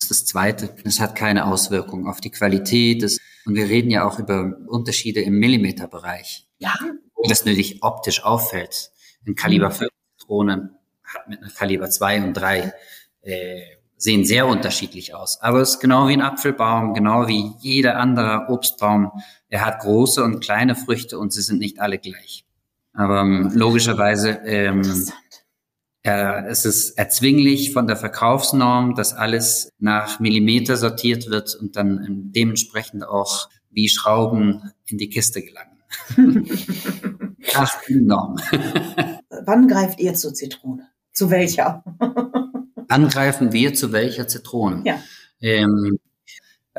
ist 0.00 0.10
das 0.10 0.24
Zweite. 0.24 0.74
Es 0.84 0.98
hat 1.00 1.14
keine 1.16 1.46
Auswirkung 1.46 2.08
auf 2.08 2.20
die 2.20 2.30
Qualität. 2.30 3.02
Des, 3.02 3.18
und 3.44 3.54
wir 3.54 3.68
reden 3.68 3.90
ja 3.90 4.04
auch 4.08 4.18
über 4.18 4.56
Unterschiede 4.68 5.20
im 5.20 5.38
Millimeterbereich. 5.38 6.46
Ja. 6.58 6.72
Wo 7.14 7.28
das 7.28 7.44
natürlich 7.44 7.82
optisch 7.82 8.24
auffällt. 8.24 8.92
Ein 9.26 9.34
Kaliber 9.34 9.70
5 9.70 9.90
Drohnen 10.26 10.76
hat 11.04 11.28
mit 11.28 11.42
einer 11.42 11.50
Kaliber 11.50 11.90
2 11.90 12.22
und 12.22 12.34
3 12.34 12.72
äh, 13.22 13.60
sehen 13.96 14.24
sehr 14.24 14.46
unterschiedlich 14.46 15.14
aus. 15.14 15.40
Aber 15.42 15.60
es 15.60 15.70
ist 15.70 15.80
genau 15.80 16.08
wie 16.08 16.14
ein 16.14 16.22
Apfelbaum, 16.22 16.94
genau 16.94 17.28
wie 17.28 17.52
jeder 17.60 17.98
andere 17.98 18.46
Obstbaum. 18.48 19.12
Er 19.48 19.64
hat 19.66 19.80
große 19.80 20.24
und 20.24 20.40
kleine 20.40 20.74
Früchte 20.74 21.18
und 21.18 21.32
sie 21.32 21.42
sind 21.42 21.58
nicht 21.58 21.80
alle 21.80 21.98
gleich. 21.98 22.46
Aber 22.94 23.20
ähm, 23.20 23.50
logischerweise 23.54 24.40
ähm, 24.44 24.82
äh, 26.02 26.46
es 26.46 26.64
ist 26.64 26.90
erzwinglich 26.92 27.72
von 27.72 27.86
der 27.86 27.96
Verkaufsnorm, 27.96 28.94
dass 28.94 29.12
alles 29.12 29.70
nach 29.78 30.18
Millimeter 30.18 30.76
sortiert 30.76 31.28
wird 31.28 31.54
und 31.54 31.76
dann 31.76 32.04
ähm, 32.04 32.32
dementsprechend 32.32 33.06
auch 33.06 33.50
wie 33.70 33.88
Schrauben 33.88 34.72
in 34.86 34.96
die 34.96 35.10
Kiste 35.10 35.42
gelangen. 35.42 35.78
Die 37.88 38.00
Norm. 38.00 38.36
Wann 39.44 39.68
greift 39.68 40.00
ihr 40.00 40.14
zur 40.14 40.34
Zitrone? 40.34 40.88
Zu 41.12 41.30
welcher? 41.30 41.84
Angreifen 42.88 43.52
wir 43.52 43.74
zu 43.74 43.92
welcher 43.92 44.28
Zitrone? 44.28 44.82
Ja. 44.84 45.02
Ähm, 45.40 45.98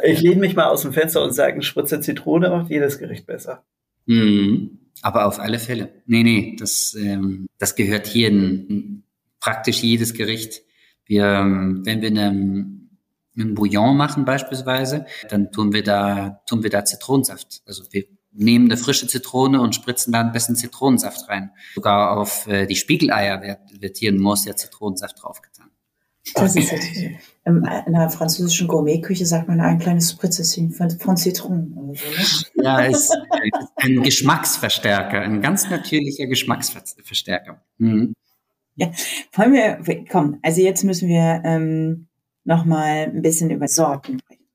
Ich 0.04 0.22
lehne 0.22 0.42
mich 0.42 0.56
mal 0.56 0.66
aus 0.66 0.82
dem 0.84 0.94
Fenster 0.94 1.24
und 1.24 1.34
sage, 1.34 1.56
ein 1.56 1.62
Spritzer 1.62 2.02
Zitrone 2.02 2.50
macht 2.50 2.70
jedes 2.70 3.00
Gericht 3.00 3.26
besser. 3.26 3.64
Mhm. 4.06 4.80
Aber 5.02 5.26
auf 5.26 5.40
alle 5.40 5.60
Fälle. 5.60 5.90
Nee, 6.06 6.24
nee, 6.24 6.56
das, 6.60 6.96
ähm, 6.96 7.48
das 7.58 7.76
gehört 7.76 8.08
hier 8.08 8.28
in 8.30 9.04
praktisch 9.40 9.82
jedes 9.82 10.14
Gericht. 10.14 10.62
Wir, 11.06 11.26
ähm, 11.26 11.82
wenn 11.86 12.02
wir 12.02 12.10
einen, 12.10 12.98
einen 13.36 13.56
Bouillon 13.56 13.98
machen 13.98 14.26
beispielsweise, 14.26 15.06
dann 15.30 15.52
tun 15.52 15.74
wir 15.74 15.84
da, 15.84 16.42
tun 16.48 16.64
wir 16.64 16.70
da 16.70 16.86
Zitronensaft. 16.86 17.62
Also 17.66 17.84
wir 17.92 18.06
nehmen 18.34 18.66
eine 18.66 18.78
frische 18.78 19.08
Zitrone 19.08 19.62
und 19.62 19.76
spritzen 19.76 20.14
da 20.14 20.22
ein 20.22 20.32
bisschen 20.32 20.56
Zitronensaft 20.56 21.28
rein. 21.30 21.52
Sogar 21.76 22.18
auf 22.18 22.48
äh, 22.48 22.66
die 22.66 22.76
Spiegeleier 22.76 23.42
wird, 23.42 23.82
wird 23.82 23.98
hier 23.98 24.12
ein 24.12 24.20
Muss 24.20 24.44
der 24.44 24.56
Zitronensaft 24.56 25.22
draufgetan. 25.22 25.70
Das 26.36 26.56
ist 26.56 26.72
in 27.46 27.66
einer 27.66 28.10
französischen 28.10 28.68
Gourmetküche 28.68 29.26
sagt 29.26 29.48
man 29.48 29.60
ein 29.60 29.80
kleines 29.80 30.12
Spritzchen 30.12 30.72
von, 30.72 30.90
von 30.92 31.18
Zitronen. 31.18 31.74
Oder 31.74 31.96
so, 31.96 32.06
ne? 32.06 32.64
Ja, 32.64 32.80
ist, 32.82 33.10
ist 33.10 33.72
ein 33.78 34.04
Geschmacksverstärker, 34.04 35.22
ein 35.22 35.42
ganz 35.42 35.70
natürlicher 35.70 36.28
Geschmacksverstärker. 36.28 37.62
Mhm. 37.80 38.14
Ja, 38.76 38.92
wollen 39.34 39.54
wir, 39.54 40.06
komm, 40.10 40.40
also 40.44 40.62
jetzt 40.62 40.84
müssen 40.84 41.10
wir 41.10 41.42
ähm, 41.44 42.08
nochmal 42.44 43.12
ein 43.14 43.22
bisschen 43.22 43.50
über 43.50 43.68
Sorten 43.68 44.20
sprechen. 44.20 44.46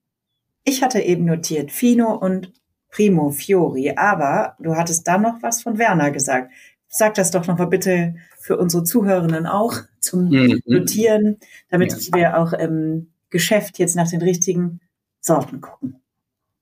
Ich 0.64 0.82
hatte 0.82 1.00
eben 1.00 1.24
notiert 1.24 1.70
Fino 1.70 2.14
und 2.14 2.52
Primo 2.96 3.30
Fiori, 3.30 3.92
aber 3.94 4.56
du 4.58 4.74
hattest 4.74 5.06
da 5.06 5.18
noch 5.18 5.42
was 5.42 5.62
von 5.62 5.76
Werner 5.76 6.10
gesagt. 6.10 6.50
Sag 6.88 7.12
das 7.14 7.30
doch 7.30 7.46
nochmal 7.46 7.66
bitte 7.66 8.14
für 8.40 8.56
unsere 8.56 8.84
Zuhörenden 8.84 9.46
auch 9.46 9.74
zum 10.00 10.30
Mhm. 10.30 10.62
Notieren, 10.64 11.36
damit 11.68 11.92
Ja. 11.92 12.14
wir 12.16 12.38
auch 12.38 12.54
im 12.54 13.08
Geschäft 13.28 13.78
jetzt 13.78 13.96
nach 13.96 14.08
den 14.08 14.22
richtigen 14.22 14.80
Sorten 15.20 15.60
gucken. 15.60 16.00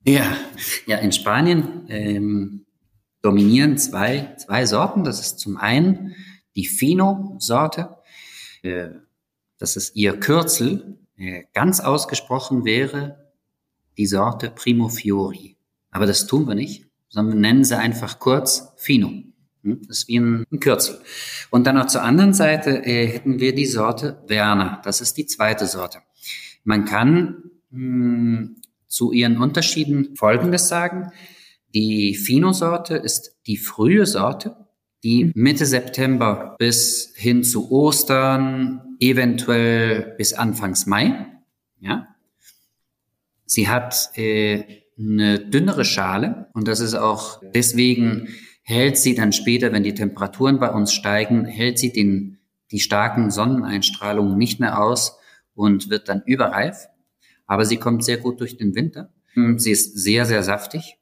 Ja, 0.04 0.24
ja, 0.86 0.96
in 0.98 1.12
Spanien 1.12 1.86
ähm, 1.88 2.66
dominieren 3.22 3.78
zwei, 3.78 4.34
zwei 4.36 4.66
Sorten. 4.66 5.04
Das 5.04 5.20
ist 5.20 5.38
zum 5.38 5.56
einen 5.56 6.16
die 6.56 6.66
Fino-Sorte. 6.66 7.96
Äh, 8.62 8.88
das 9.58 9.76
ist 9.76 9.94
ihr 9.94 10.18
Kürzel. 10.18 10.98
Äh, 11.16 11.44
ganz 11.52 11.78
ausgesprochen 11.78 12.64
wäre 12.64 13.30
die 13.96 14.06
Sorte 14.06 14.50
Primo 14.50 14.88
Fiori. 14.88 15.53
Aber 15.94 16.06
das 16.06 16.26
tun 16.26 16.46
wir 16.48 16.56
nicht, 16.56 16.86
sondern 17.08 17.36
wir 17.36 17.40
nennen 17.40 17.64
sie 17.64 17.78
einfach 17.78 18.18
kurz 18.18 18.72
Fino. 18.76 19.12
Hm, 19.62 19.82
Das 19.86 19.98
ist 19.98 20.08
wie 20.08 20.18
ein, 20.18 20.44
Kürzel. 20.58 21.00
Und 21.50 21.66
dann 21.68 21.76
noch 21.76 21.86
zur 21.86 22.02
anderen 22.02 22.34
Seite 22.34 22.84
äh, 22.84 23.06
hätten 23.06 23.38
wir 23.38 23.54
die 23.54 23.64
Sorte 23.64 24.20
Werner. 24.26 24.82
Das 24.84 25.00
ist 25.00 25.16
die 25.16 25.26
zweite 25.26 25.66
Sorte. 25.68 25.98
Man 26.64 26.84
kann 26.84 27.44
mh, 27.70 28.48
zu 28.88 29.12
ihren 29.12 29.38
Unterschieden 29.38 30.16
Folgendes 30.16 30.66
sagen. 30.66 31.12
Die 31.74 32.16
Fino-Sorte 32.16 32.96
ist 32.96 33.36
die 33.46 33.56
frühe 33.56 34.04
Sorte, 34.04 34.56
die 35.04 35.30
Mitte 35.36 35.64
September 35.64 36.56
bis 36.58 37.12
hin 37.14 37.44
zu 37.44 37.70
Ostern, 37.70 38.96
eventuell 38.98 40.14
bis 40.18 40.32
Anfangs 40.32 40.86
Mai. 40.86 41.26
Ja. 41.78 42.08
Sie 43.46 43.68
hat 43.68 44.10
äh, 44.16 44.83
eine 44.98 45.38
dünnere 45.38 45.84
Schale 45.84 46.48
und 46.54 46.68
das 46.68 46.80
ist 46.80 46.94
auch 46.94 47.40
deswegen 47.54 48.28
hält 48.62 48.96
sie 48.96 49.14
dann 49.14 49.32
später, 49.32 49.72
wenn 49.72 49.82
die 49.82 49.94
Temperaturen 49.94 50.58
bei 50.58 50.70
uns 50.70 50.92
steigen, 50.92 51.44
hält 51.44 51.78
sie 51.78 51.92
den, 51.92 52.38
die 52.70 52.80
starken 52.80 53.30
Sonneneinstrahlungen 53.30 54.38
nicht 54.38 54.58
mehr 54.58 54.80
aus 54.82 55.18
und 55.54 55.90
wird 55.90 56.08
dann 56.08 56.22
überreif. 56.24 56.88
Aber 57.46 57.66
sie 57.66 57.76
kommt 57.76 58.04
sehr 58.04 58.16
gut 58.16 58.40
durch 58.40 58.56
den 58.56 58.74
Winter. 58.74 59.12
Sie 59.56 59.70
ist 59.70 59.98
sehr, 59.98 60.24
sehr 60.24 60.42
saftig 60.42 60.96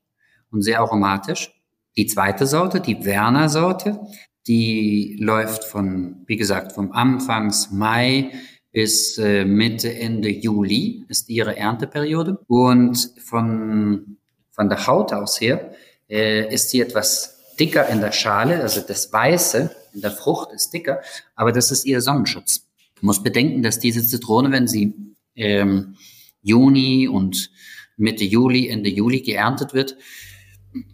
und 0.51 0.63
sehr 0.63 0.81
aromatisch. 0.81 1.53
Die 1.97 2.07
zweite 2.07 2.47
Sorte, 2.47 2.81
die 2.81 3.05
Werner 3.05 3.49
Sorte, 3.49 4.01
die 4.47 5.17
läuft 5.21 5.65
von, 5.65 6.25
wie 6.27 6.37
gesagt, 6.37 6.73
vom 6.73 6.93
Anfangs 6.93 7.71
Mai 7.71 8.33
bis 8.73 9.19
äh, 9.19 9.45
Mitte, 9.45 9.93
Ende 9.95 10.31
Juli 10.31 11.05
ist 11.09 11.29
ihre 11.29 11.57
Ernteperiode. 11.57 12.39
Und 12.49 13.13
von, 13.23 14.17
von 14.51 14.69
der 14.69 14.87
Haut 14.87 15.13
aus 15.13 15.41
her 15.41 15.73
äh, 16.09 16.53
ist 16.53 16.71
sie 16.71 16.81
etwas 16.81 17.39
dicker 17.61 17.89
in 17.89 18.01
der 18.01 18.13
Schale, 18.13 18.61
also 18.61 18.81
das 18.81 19.13
Weiße 19.13 19.71
in 19.95 20.01
der 20.01 20.11
Frucht 20.11 20.53
ist 20.53 20.73
dicker, 20.73 21.01
aber 21.35 21.53
das 21.53 21.71
ist 21.71 21.85
ihr 21.85 22.01
Sonnenschutz. 22.01 22.67
Du 22.99 23.07
musst 23.07 23.23
bedenken, 23.23 23.63
dass 23.63 23.79
diese 23.79 24.05
Zitrone, 24.05 24.51
wenn 24.51 24.67
sie 24.67 24.95
ähm, 25.37 25.97
Juni 26.43 27.09
und 27.09 27.51
Mitte 27.97 28.25
Juli, 28.25 28.69
Ende 28.69 28.89
Juli 28.89 29.21
geerntet 29.21 29.75
wird, 29.75 29.97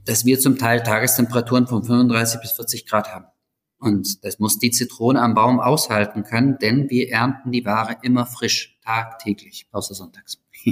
dass 0.04 0.24
wir 0.24 0.40
zum 0.40 0.58
Teil 0.58 0.82
Tagestemperaturen 0.82 1.68
von 1.68 1.84
35 1.84 2.40
bis 2.40 2.52
40 2.52 2.86
Grad 2.86 3.14
haben. 3.14 3.26
Und 3.78 4.24
das 4.24 4.38
muss 4.38 4.58
die 4.58 4.70
Zitrone 4.70 5.20
am 5.22 5.34
Baum 5.34 5.60
aushalten 5.60 6.24
können, 6.24 6.58
denn 6.58 6.90
wir 6.90 7.10
ernten 7.10 7.52
die 7.52 7.64
Ware 7.64 7.96
immer 8.02 8.26
frisch, 8.26 8.76
tagtäglich, 8.84 9.68
außer 9.70 9.94
sonntags. 9.94 10.42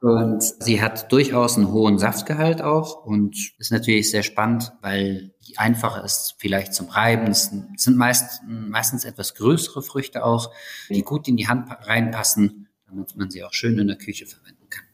und 0.00 0.42
sie 0.60 0.80
hat 0.80 1.12
durchaus 1.12 1.56
einen 1.56 1.72
hohen 1.72 1.98
Saftgehalt 1.98 2.62
auch 2.62 3.04
und 3.04 3.36
ist 3.58 3.70
natürlich 3.70 4.10
sehr 4.10 4.22
spannend, 4.22 4.72
weil 4.80 5.34
die 5.46 5.58
einfacher 5.58 6.02
ist 6.04 6.36
vielleicht 6.38 6.72
zum 6.74 6.88
Reiben. 6.88 7.26
Es 7.28 7.52
sind 7.76 7.96
meist, 7.96 8.42
meistens 8.46 9.04
etwas 9.04 9.34
größere 9.34 9.82
Früchte 9.82 10.24
auch, 10.24 10.52
die 10.88 11.02
gut 11.02 11.28
in 11.28 11.36
die 11.36 11.48
Hand 11.48 11.68
reinpassen, 11.70 12.68
damit 12.86 13.14
man 13.16 13.30
sie 13.30 13.44
auch 13.44 13.52
schön 13.52 13.78
in 13.78 13.88
der 13.88 13.98
Küche 13.98 14.26
verwenden 14.26 14.68
kann. 14.70 14.84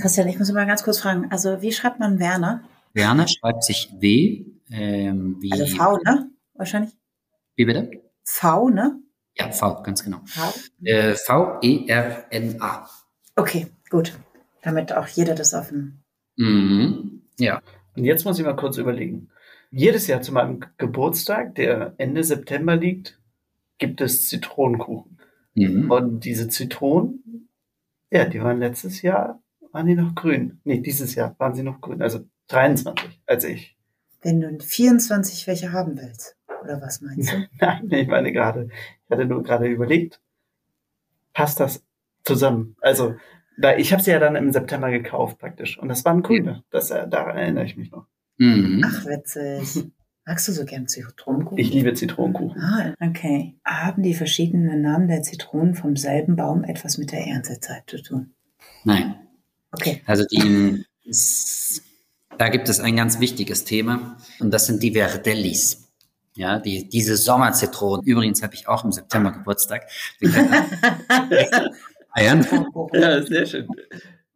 Christian, 0.00 0.28
ich 0.28 0.38
muss 0.38 0.52
mal 0.52 0.66
ganz 0.66 0.82
kurz 0.82 0.98
fragen. 0.98 1.30
Also, 1.30 1.62
wie 1.62 1.72
schreibt 1.72 2.00
man 2.00 2.18
Werner? 2.18 2.64
Werner 2.98 3.26
schreibt 3.28 3.64
sich 3.64 3.90
W, 3.98 4.44
ähm, 4.70 5.36
wie, 5.40 5.52
Also 5.52 5.66
V, 5.66 5.96
ne? 6.04 6.30
Wahrscheinlich. 6.54 6.92
wie 7.56 7.64
bitte? 7.64 7.90
V, 8.24 8.68
ne? 8.68 9.00
Ja, 9.36 9.50
V, 9.52 9.82
ganz 9.82 10.04
genau. 10.04 10.20
V. 10.26 10.52
Äh, 10.84 11.14
V-E-R-N-A. 11.14 12.88
Okay, 13.36 13.68
gut. 13.88 14.18
Damit 14.62 14.92
auch 14.92 15.06
jeder 15.08 15.34
das 15.34 15.54
auf 15.54 15.68
dem. 15.68 16.00
Mhm. 16.36 17.22
Ja. 17.38 17.62
Und 17.96 18.04
jetzt 18.04 18.24
muss 18.24 18.38
ich 18.38 18.44
mal 18.44 18.56
kurz 18.56 18.76
überlegen. 18.76 19.28
Jedes 19.70 20.06
Jahr 20.08 20.20
zu 20.22 20.32
meinem 20.32 20.64
Geburtstag, 20.76 21.54
der 21.54 21.94
Ende 21.98 22.24
September 22.24 22.74
liegt, 22.74 23.20
gibt 23.78 24.00
es 24.00 24.28
Zitronenkuchen. 24.28 25.18
Mhm. 25.54 25.90
Und 25.90 26.24
diese 26.24 26.48
Zitronen, 26.48 27.48
ja, 28.10 28.24
die 28.24 28.42
waren 28.42 28.58
letztes 28.58 29.02
Jahr, 29.02 29.40
waren 29.72 29.86
die 29.86 29.94
noch 29.94 30.14
grün. 30.14 30.60
Nee, 30.64 30.80
dieses 30.80 31.14
Jahr 31.14 31.36
waren 31.38 31.54
sie 31.54 31.62
noch 31.62 31.80
grün. 31.80 32.02
Also 32.02 32.20
23, 32.48 33.20
als 33.26 33.44
ich. 33.44 33.76
Wenn 34.22 34.40
du 34.40 34.58
24 34.58 35.46
welche 35.46 35.72
haben 35.72 35.96
willst. 35.96 36.36
Oder 36.62 36.80
was 36.80 37.00
meinst 37.00 37.32
du? 37.32 37.46
Nein, 37.60 37.88
ich 37.90 38.08
meine 38.08 38.32
gerade, 38.32 38.68
ich 38.70 39.10
hatte 39.10 39.24
nur 39.24 39.42
gerade 39.42 39.66
überlegt, 39.66 40.20
passt 41.32 41.60
das 41.60 41.84
zusammen? 42.24 42.76
Also, 42.80 43.14
da, 43.56 43.76
ich 43.76 43.92
habe 43.92 44.02
sie 44.02 44.10
ja 44.10 44.18
dann 44.18 44.36
im 44.36 44.52
September 44.52 44.90
gekauft 44.90 45.38
praktisch. 45.38 45.78
Und 45.78 45.88
das 45.88 46.04
waren 46.04 46.22
grüne. 46.22 46.64
Das, 46.70 46.90
äh, 46.90 47.08
daran 47.08 47.36
erinnere 47.36 47.64
ich 47.64 47.76
mich 47.76 47.90
noch. 47.90 48.06
Mhm. 48.38 48.82
Ach, 48.84 49.06
witzig. 49.06 49.84
Magst 50.26 50.46
du 50.46 50.52
so 50.52 50.66
gern 50.66 50.86
Zitronenkuchen? 50.86 51.56
Ich 51.56 51.72
liebe 51.72 51.94
Zitronenkuchen. 51.94 52.60
Ah, 52.60 52.94
okay. 53.00 53.56
Haben 53.64 54.02
die 54.02 54.12
verschiedenen 54.12 54.82
Namen 54.82 55.08
der 55.08 55.22
Zitronen 55.22 55.74
vom 55.74 55.96
selben 55.96 56.36
Baum 56.36 56.64
etwas 56.64 56.98
mit 56.98 57.12
der 57.12 57.26
Erntezeit 57.26 57.84
zu 57.86 58.02
tun? 58.02 58.34
Nein. 58.84 59.14
Okay. 59.72 60.02
Also 60.04 60.26
die, 60.26 60.84
da 62.38 62.48
gibt 62.48 62.68
es 62.68 62.80
ein 62.80 62.96
ganz 62.96 63.20
wichtiges 63.20 63.64
Thema 63.64 64.16
und 64.40 64.52
das 64.52 64.66
sind 64.66 64.82
die 64.82 64.92
Verdellis. 64.92 65.88
Ja, 66.34 66.60
die, 66.60 66.88
diese 66.88 67.16
Sommerzitronen. 67.16 68.06
Übrigens 68.06 68.42
habe 68.44 68.54
ich 68.54 68.68
auch 68.68 68.84
im 68.84 68.92
September 68.92 69.32
Geburtstag. 69.32 69.88
Eiern. 72.12 72.46
Ja, 72.92 73.22
sehr 73.26 73.44
schön. 73.44 73.66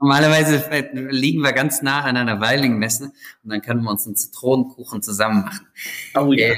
Normalerweise 0.01 0.65
liegen 1.11 1.43
wir 1.43 1.53
ganz 1.53 1.81
nah 1.81 2.01
an 2.03 2.17
einer 2.17 2.41
Weilingmesse 2.41 3.13
und 3.45 3.51
dann 3.51 3.63
können 3.63 3.85
wir 3.85 3.91
uns 3.91 4.05
einen 4.05 4.17
Zitronenkuchen 4.17 5.01
zusammen 5.01 5.45
machen. 5.45 5.69
Oh 6.17 6.33
ja. 6.33 6.55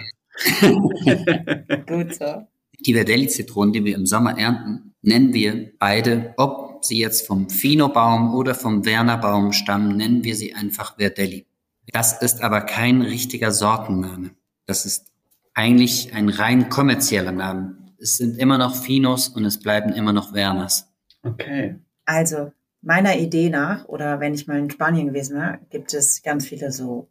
Gut 1.87 2.14
so. 2.14 2.46
Die 2.80 2.94
Verdelli-Zitronen, 2.94 3.74
die 3.74 3.85
wir 3.85 3.96
im 3.96 4.07
Sommer 4.07 4.38
ernten, 4.38 4.94
nennen 5.02 5.35
wir 5.35 5.72
beide, 5.78 6.33
ob 6.38 6.73
sie 6.85 6.99
jetzt 6.99 7.27
vom 7.27 7.49
Fino-Baum 7.49 8.35
oder 8.35 8.55
vom 8.55 8.85
Werner-Baum 8.85 9.53
stammen, 9.53 9.97
nennen 9.97 10.25
wir 10.25 10.37
sie 10.37 10.55
einfach 10.55 10.97
Verdelli. 10.97 11.47
Das 11.92 12.20
ist 12.23 12.42
aber 12.42 12.62
kein 12.62 13.03
richtiger 13.03 13.53
Sortenname. 13.53 14.31
Das 14.66 14.87
ist 14.87 15.12
eigentlich 15.55 16.14
ein 16.14 16.29
rein 16.29 16.68
kommerzieller 16.68 17.33
Name. 17.33 17.77
Es 17.99 18.16
sind 18.16 18.38
immer 18.38 18.59
noch 18.59 18.75
Finos 18.75 19.29
und 19.29 19.44
es 19.44 19.61
bleiben 19.61 19.92
immer 19.92 20.12
noch 20.12 20.35
Werners. 20.35 20.88
Okay. 21.23 21.77
Also, 22.05 22.53
meiner 22.83 23.16
Idee 23.16 23.51
nach, 23.51 23.87
oder 23.87 24.20
wenn 24.20 24.35
ich 24.35 24.47
mal 24.47 24.59
in 24.59 24.70
Spanien 24.70 25.09
gewesen 25.09 25.37
wäre, 25.37 25.59
gibt 25.70 25.94
es 25.94 26.23
ganz 26.23 26.47
viele 26.47 26.70
so 26.73 27.09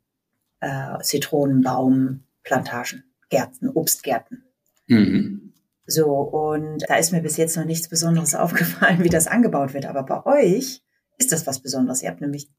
äh, 0.60 1.00
Zitronenbaumplantagen, 1.02 3.04
Gärten, 3.30 3.70
Obstgärten. 3.70 4.44
Mhm. 4.88 5.53
So, 5.86 6.06
und 6.12 6.84
da 6.88 6.96
ist 6.96 7.12
mir 7.12 7.22
bis 7.22 7.38
jetzt 7.38 7.58
noch 7.58 7.66
nichts 7.66 7.90
Besonderes 7.90 8.36
aufgefallen, 8.36 9.04
wie 9.04 9.10
das 9.10 9.28
angebaut 9.28 9.74
wird. 9.74 9.86
Aber 9.86 10.04
bei 10.04 10.26
euch 10.26 10.82
ist 11.18 11.32
das 11.32 11.46
was 11.48 11.60
Besonderes. 11.60 12.02
Ihr 12.04 12.10
habt 12.10 12.22
nämlich 12.22 12.50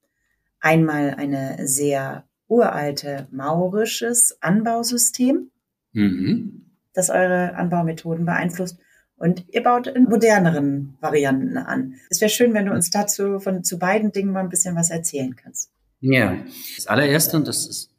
einmal 0.61 1.15
eine 1.15 1.67
sehr 1.67 2.25
uralte 2.49 3.27
maurisches 3.31 4.37
Anbausystem, 4.43 5.51
Mhm. 5.93 6.73
das 6.93 7.09
eure 7.09 7.55
Anbaumethoden 7.55 8.25
beeinflusst. 8.27 8.79
Und 9.17 9.45
ihr 9.49 9.63
baut 9.63 9.87
in 9.87 10.05
moderneren 10.05 10.97
Varianten 11.01 11.57
an. 11.57 11.95
Es 12.11 12.21
wäre 12.21 12.29
schön, 12.31 12.53
wenn 12.53 12.67
du 12.67 12.73
uns 12.73 12.91
dazu 12.91 13.39
von 13.39 13.63
zu 13.63 13.79
beiden 13.79 14.11
Dingen 14.11 14.33
mal 14.33 14.41
ein 14.41 14.49
bisschen 14.49 14.75
was 14.75 14.91
erzählen 14.91 15.37
kannst. 15.37 15.71
Ja, 16.01 16.37
das 16.77 16.89
allererste, 16.89 17.37
und 17.37 17.47
das 17.47 17.67
ist 17.69 17.94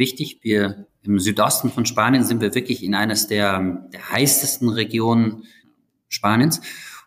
wichtig, 0.00 0.40
wir 0.42 0.88
im 1.02 1.20
Südosten 1.20 1.70
von 1.70 1.86
Spanien 1.86 2.24
sind 2.24 2.40
wir 2.40 2.54
wirklich 2.54 2.82
in 2.82 2.96
eines 2.96 3.28
der, 3.28 3.88
der 3.92 4.10
heißesten 4.10 4.68
Regionen 4.68 5.44
Spaniens. 6.08 6.60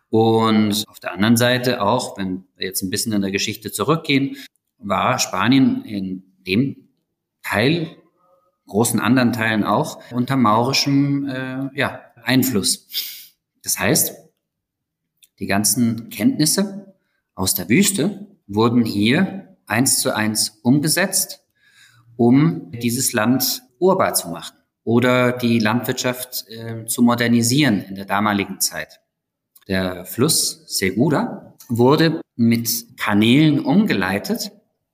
Und 0.09 0.85
auf 0.87 0.99
der 0.99 1.11
anderen 1.11 1.35
Seite 1.35 1.81
auch, 1.81 2.17
wenn 2.17 2.45
wir 2.55 2.67
jetzt 2.67 2.81
ein 2.81 2.89
bisschen 2.89 3.11
in 3.11 3.21
der 3.21 3.31
Geschichte 3.31 3.71
zurückgehen, 3.71 4.37
war 4.77 5.19
Spanien 5.19 5.83
in 5.83 6.23
dem 6.47 6.87
Teil, 7.41 7.97
großen 8.67 8.99
anderen 8.99 9.33
Teilen 9.33 9.63
auch, 9.63 10.01
unter 10.11 10.37
maurischem 10.37 11.27
äh, 11.27 11.69
ja, 11.77 11.99
Einfluss. 12.23 12.87
Das 13.63 13.79
heißt, 13.79 14.15
die 15.39 15.47
ganzen 15.47 16.09
Kenntnisse 16.09 16.95
aus 17.35 17.55
der 17.55 17.67
Wüste 17.69 18.27
wurden 18.47 18.85
hier 18.85 19.57
eins 19.65 19.99
zu 19.99 20.15
eins 20.15 20.59
umgesetzt, 20.61 21.42
um 22.17 22.71
dieses 22.71 23.13
Land 23.13 23.63
urbar 23.79 24.13
zu 24.13 24.29
machen 24.29 24.57
oder 24.83 25.31
die 25.31 25.59
Landwirtschaft 25.59 26.45
äh, 26.49 26.85
zu 26.85 27.01
modernisieren 27.01 27.83
in 27.83 27.95
der 27.95 28.05
damaligen 28.05 28.59
Zeit. 28.59 28.99
Der 29.67 30.05
Fluss 30.05 30.63
Segura 30.67 31.55
wurde 31.69 32.21
mit 32.35 32.97
Kanälen 32.97 33.59
umgeleitet. 33.59 34.51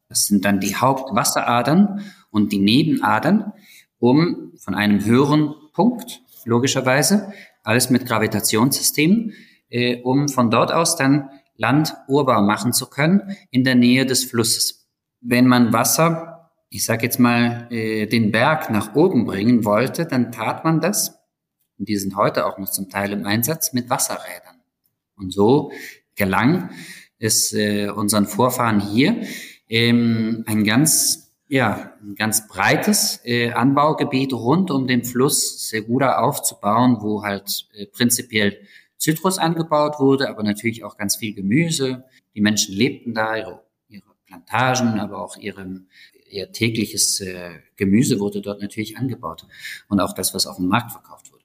Das 0.08 0.26
sind 0.26 0.46
dann 0.46 0.60
die 0.60 0.76
Hauptwasseradern 0.76 2.02
und 2.30 2.52
die 2.52 2.60
Nebenadern, 2.60 3.54
um 3.98 4.54
von 4.58 4.76
einem 4.76 5.04
höheren 5.04 5.56
Punkt, 5.74 6.22
logischerweise, 6.46 7.34
alles 7.64 7.90
mit 7.90 8.06
Gravitationssystemen, 8.06 9.34
äh, 9.70 10.02
um 10.02 10.30
von 10.30 10.52
dort 10.52 10.72
aus 10.72 10.96
dann 10.96 11.30
Land 11.56 11.96
urbar 12.08 12.42
machen 12.42 12.74
zu 12.74 12.90
können 12.90 13.36
in 13.52 13.64
der 13.64 13.76
Nähe 13.76 14.06
des 14.06 14.24
Flusses. 14.24 14.88
Wenn 15.20 15.48
man 15.48 15.74
Wasser, 15.74 16.39
ich 16.70 16.86
sage 16.86 17.04
jetzt 17.04 17.20
mal, 17.20 17.68
äh, 17.72 18.06
den 18.06 18.32
Berg 18.32 18.70
nach 18.70 18.96
oben 18.96 19.26
bringen 19.26 19.66
wollte, 19.66 20.06
dann 20.06 20.32
tat 20.32 20.64
man 20.64 20.82
das, 20.82 21.20
und 21.78 21.88
die 21.88 21.98
sind 21.98 22.16
heute 22.16 22.46
auch 22.46 22.58
noch 22.58 22.70
zum 22.70 22.90
Teil 22.90 23.12
im 23.12 23.26
Einsatz, 23.26 23.74
mit 23.74 23.90
Wasserrädern. 23.90 24.62
Und 25.16 25.34
so 25.34 25.72
gelang 26.16 26.70
es 27.18 27.54
äh, 27.54 27.90
unseren 27.90 28.26
Vorfahren 28.28 28.80
hier, 28.80 29.24
ähm, 29.68 30.44
ein 30.48 30.64
ganz 30.64 31.30
ja, 31.52 31.94
ein 32.04 32.14
ganz 32.14 32.48
breites 32.48 33.22
äh, 33.26 33.52
Anbaugebiet 33.52 34.34
rund 34.34 34.70
um 34.70 34.86
den 34.86 35.04
Fluss 35.04 35.68
Segura 35.68 36.20
aufzubauen, 36.20 36.98
wo 37.00 37.24
halt 37.24 37.68
äh, 37.74 37.88
prinzipiell 37.88 38.60
Zitrus 38.98 39.40
angebaut 39.40 40.00
wurde, 40.00 40.30
aber 40.30 40.44
natürlich 40.44 40.84
auch 40.84 40.96
ganz 40.96 41.16
viel 41.16 41.34
Gemüse. 41.34 42.04
Die 42.36 42.42
Menschen 42.42 42.76
lebten 42.76 43.16
da, 43.16 43.36
ihre, 43.36 43.64
ihre 43.88 44.04
Plantagen, 44.28 45.00
aber 45.00 45.24
auch 45.24 45.38
ihre, 45.38 45.82
ihr 46.30 46.52
tägliches 46.52 47.20
äh, 47.22 47.60
Gemüse 47.76 48.20
wurde 48.20 48.42
dort 48.42 48.62
natürlich 48.62 48.98
angebaut 48.98 49.46
und 49.88 50.00
auch 50.00 50.14
das, 50.14 50.34
was 50.34 50.48
auf 50.48 50.58
dem 50.58 50.68
Markt 50.68 50.92
verkauft 50.92 51.32
wurde. 51.32 51.44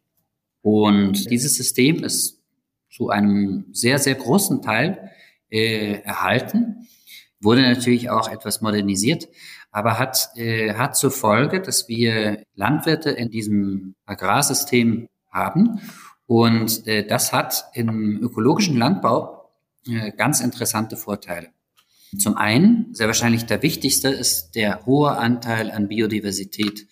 Und 0.62 1.30
dieses 1.30 1.56
System 1.56 2.02
ist 2.04 2.40
zu 2.90 3.10
einem 3.10 3.66
sehr, 3.72 3.98
sehr 3.98 4.14
großen 4.14 4.62
Teil 4.62 5.10
äh, 5.50 6.00
erhalten, 6.02 6.88
wurde 7.40 7.62
natürlich 7.62 8.10
auch 8.10 8.30
etwas 8.30 8.60
modernisiert, 8.60 9.28
aber 9.70 9.98
hat, 9.98 10.30
äh, 10.36 10.74
hat 10.74 10.96
zur 10.96 11.10
Folge, 11.10 11.60
dass 11.60 11.88
wir 11.88 12.42
Landwirte 12.54 13.10
in 13.10 13.30
diesem 13.30 13.94
Agrarsystem 14.06 15.08
haben. 15.30 15.80
Und 16.26 16.86
äh, 16.86 17.06
das 17.06 17.32
hat 17.32 17.64
im 17.74 18.22
ökologischen 18.22 18.76
Landbau 18.76 19.50
äh, 19.86 20.12
ganz 20.12 20.40
interessante 20.40 20.96
Vorteile. 20.96 21.48
Zum 22.18 22.36
einen, 22.36 22.94
sehr 22.94 23.06
wahrscheinlich 23.06 23.44
der 23.44 23.62
wichtigste, 23.62 24.08
ist 24.08 24.52
der 24.52 24.84
hohe 24.86 25.16
Anteil 25.16 25.70
an 25.70 25.88
Biodiversität. 25.88 26.86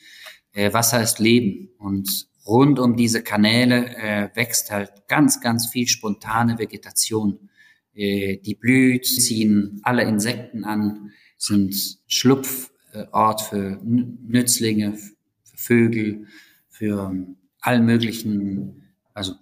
Äh, 0.52 0.72
Wasser 0.72 1.02
ist 1.02 1.18
Leben 1.18 1.70
und 1.78 2.28
rund 2.46 2.78
um 2.78 2.96
diese 2.96 3.22
Kanäle 3.22 3.96
äh, 3.96 4.30
wächst 4.34 4.70
halt 4.70 4.90
ganz, 5.08 5.40
ganz 5.40 5.68
viel 5.68 5.86
spontane 5.86 6.58
Vegetation. 6.58 7.50
Äh, 7.94 8.38
die 8.38 8.54
blüht, 8.54 9.06
ziehen 9.06 9.80
alle 9.82 10.02
Insekten 10.02 10.64
an, 10.64 11.12
sind 11.36 11.98
Schlupf 12.06 12.70
äh, 12.92 13.06
Ort 13.12 13.42
für 13.42 13.80
Nützlinge, 13.82 14.96
für 15.44 15.56
Vögel, 15.56 16.26
für 16.68 17.10
ähm, 17.10 17.36
allen 17.60 17.84
möglichen, 17.86 18.94
also 19.14 19.34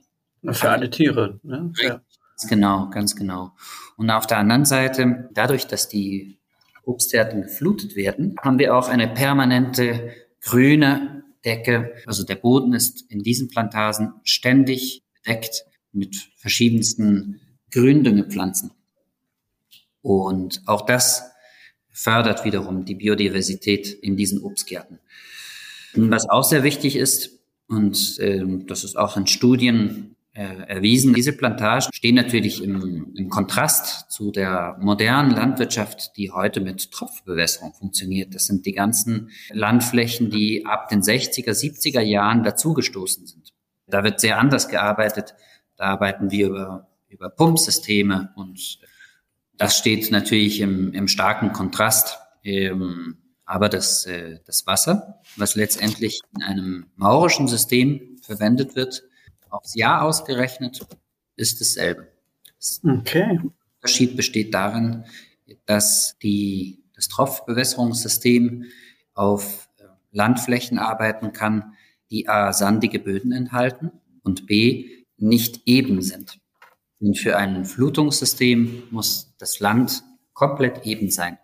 für 0.51 0.71
alle 0.71 0.91
Tiere. 0.91 1.41
Ne? 1.43 1.73
Ja. 1.83 2.01
Ganz 2.41 2.49
genau, 2.49 2.89
ganz 2.89 3.17
genau. 3.17 3.53
Und 3.99 4.09
auf 4.09 4.27
der 4.27 4.39
anderen 4.39 4.65
Seite, 4.65 5.29
dadurch, 5.35 5.67
dass 5.67 5.89
die 5.89 6.39
Obstgärten 6.85 7.43
geflutet 7.43 7.97
werden, 7.97 8.35
haben 8.41 8.59
wir 8.59 8.75
auch 8.75 8.89
eine 8.89 9.09
permanente 9.09 10.15
grüne 10.41 11.23
Decke. 11.45 11.93
Also 12.07 12.25
der 12.25 12.37
Boden 12.37 12.73
ist 12.73 13.05
in 13.11 13.23
diesen 13.23 13.49
Plantagen 13.49 14.15
ständig 14.25 15.03
bedeckt 15.23 15.67
mit 15.93 16.17
verschiedensten 16.37 17.43
Gründüngepflanzen. 17.73 18.71
Und 20.01 20.63
auch 20.65 20.87
das 20.87 21.31
fördert 21.93 22.47
wiederum 22.47 22.87
die 22.87 22.95
Biodiversität 22.95 23.93
in 23.93 24.17
diesen 24.17 24.41
Obstgärten. 24.41 24.99
Was 25.93 26.27
auch 26.27 26.45
sehr 26.45 26.63
wichtig 26.63 26.97
ist, 26.97 27.39
und 27.69 28.19
äh, 28.19 28.43
das 28.67 28.83
ist 28.83 28.97
auch 28.97 29.19
in 29.19 29.27
Studien 29.27 30.17
erwiesen, 30.33 31.13
diese 31.13 31.33
Plantagen 31.33 31.93
stehen 31.93 32.15
natürlich 32.15 32.63
im, 32.63 33.13
im 33.17 33.29
Kontrast 33.29 34.11
zu 34.11 34.31
der 34.31 34.77
modernen 34.81 35.33
Landwirtschaft, 35.33 36.17
die 36.17 36.31
heute 36.31 36.61
mit 36.61 36.93
Tropfbewässerung 36.93 37.75
funktioniert. 37.75 38.35
Das 38.35 38.47
sind 38.47 38.65
die 38.65 38.73
ganzen 38.73 39.31
Landflächen, 39.51 40.31
die 40.31 40.65
ab 40.67 40.89
den 40.89 41.03
60er, 41.03 41.51
70er 41.51 42.01
Jahren 42.01 42.45
dazugestoßen 42.45 43.27
sind. 43.27 43.53
Da 43.89 44.05
wird 44.05 44.21
sehr 44.21 44.39
anders 44.39 44.69
gearbeitet. 44.69 45.35
Da 45.77 45.87
arbeiten 45.87 46.31
wir 46.31 46.47
über, 46.47 46.89
über 47.09 47.29
Pumpsysteme 47.29 48.33
und 48.37 48.79
das 49.57 49.77
steht 49.77 50.11
natürlich 50.11 50.61
im, 50.61 50.93
im 50.93 51.09
starken 51.09 51.53
Kontrast. 51.53 52.19
Ähm, 52.45 53.19
aber 53.45 53.69
das, 53.69 54.07
äh, 54.07 54.39
das 54.47 54.67
Wasser, 54.67 55.21
was 55.37 55.57
letztendlich 55.57 56.21
in 56.37 56.43
einem 56.45 56.87
maurischen 56.95 57.49
System 57.49 58.17
verwendet 58.23 58.77
wird, 58.77 59.03
aufs 59.51 59.75
Jahr 59.75 60.03
ausgerechnet, 60.03 60.87
ist 61.37 61.61
dasselbe. 61.61 62.09
Okay. 62.83 63.39
Der 63.39 63.51
Unterschied 63.83 64.17
besteht 64.17 64.55
darin, 64.55 65.05
dass 65.67 66.17
die, 66.23 66.83
das 66.95 67.09
Tropfbewässerungssystem 67.09 68.65
auf 69.15 69.69
äh, 69.79 69.85
Landflächen 70.13 70.79
arbeiten 70.79 71.33
kann, 71.33 71.75
die 72.11 72.29
A, 72.29 72.53
sandige 72.53 72.99
Böden 72.99 73.33
enthalten 73.33 73.93
und 74.23 74.47
B, 74.47 75.05
nicht 75.17 75.63
eben 75.67 76.03
sind. 76.03 76.41
Und 76.99 77.19
für 77.19 77.37
ein 77.37 77.65
Flutungssystem 77.65 78.85
muss 78.91 79.35
das 79.39 79.61
Land 79.61 80.03
komplett 80.35 80.85
eben 80.87 81.11
sein. 81.11 81.39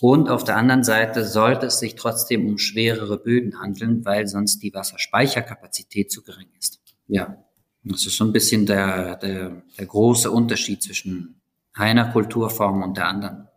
Und 0.00 0.28
auf 0.28 0.44
der 0.44 0.56
anderen 0.56 0.84
Seite 0.84 1.24
sollte 1.24 1.66
es 1.66 1.80
sich 1.80 1.96
trotzdem 1.96 2.46
um 2.46 2.58
schwerere 2.58 3.18
Böden 3.18 3.60
handeln, 3.60 4.04
weil 4.04 4.26
sonst 4.28 4.62
die 4.62 4.72
Wasserspeicherkapazität 4.72 6.10
zu 6.12 6.22
gering 6.22 6.48
ist. 6.58 6.80
Ja, 7.08 7.42
das 7.84 8.06
ist 8.06 8.16
so 8.16 8.24
ein 8.24 8.32
bisschen 8.32 8.66
der, 8.66 9.16
der, 9.16 9.62
der 9.78 9.86
große 9.86 10.30
Unterschied 10.30 10.82
zwischen 10.82 11.40
einer 11.72 12.12
Kulturform 12.12 12.82
und 12.82 12.96
der 12.96 13.08
anderen. 13.08 13.48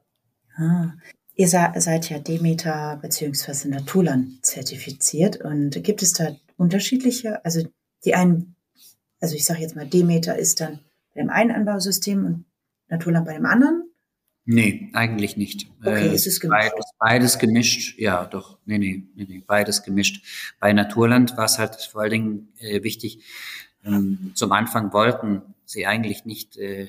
Ah, 0.55 0.93
ihr 1.35 1.47
seid 1.47 2.09
ja 2.09 2.19
Demeter 2.19 2.97
bzw. 3.01 3.67
Naturland 3.67 4.45
zertifiziert 4.45 5.41
und 5.41 5.83
gibt 5.83 6.01
es 6.01 6.13
da 6.13 6.35
unterschiedliche, 6.57 7.43
also 7.43 7.67
die 8.05 8.15
einen, 8.15 8.55
also 9.19 9.35
ich 9.35 9.45
sage 9.45 9.61
jetzt 9.61 9.75
mal, 9.75 9.87
Demeter 9.87 10.37
ist 10.37 10.61
dann 10.61 10.79
bei 11.13 11.21
dem 11.21 11.29
einen 11.29 11.51
Anbausystem 11.51 12.25
und 12.25 12.45
Naturland 12.89 13.25
bei 13.25 13.33
dem 13.33 13.45
anderen? 13.45 13.90
Nee, 14.45 14.89
eigentlich 14.93 15.37
nicht. 15.37 15.67
Okay, 15.81 16.07
äh, 16.07 16.15
ist 16.15 16.25
es 16.25 16.39
gemischt? 16.39 16.71
Beides, 16.71 16.85
beides 16.97 17.39
gemischt, 17.39 17.99
ja, 17.99 18.25
doch. 18.25 18.57
Nee, 18.65 18.79
nee, 18.79 19.03
nee, 19.15 19.25
nee, 19.29 19.43
beides 19.45 19.83
gemischt. 19.83 20.25
Bei 20.59 20.73
Naturland 20.73 21.37
war 21.37 21.45
es 21.45 21.59
halt 21.59 21.75
vor 21.75 22.01
allen 22.01 22.11
Dingen 22.11 22.53
äh, 22.57 22.81
wichtig, 22.83 23.23
ähm, 23.85 24.31
zum 24.35 24.51
Anfang 24.51 24.93
wollten 24.93 25.41
sie 25.65 25.85
eigentlich 25.85 26.25
nicht 26.25 26.57
äh, 26.57 26.87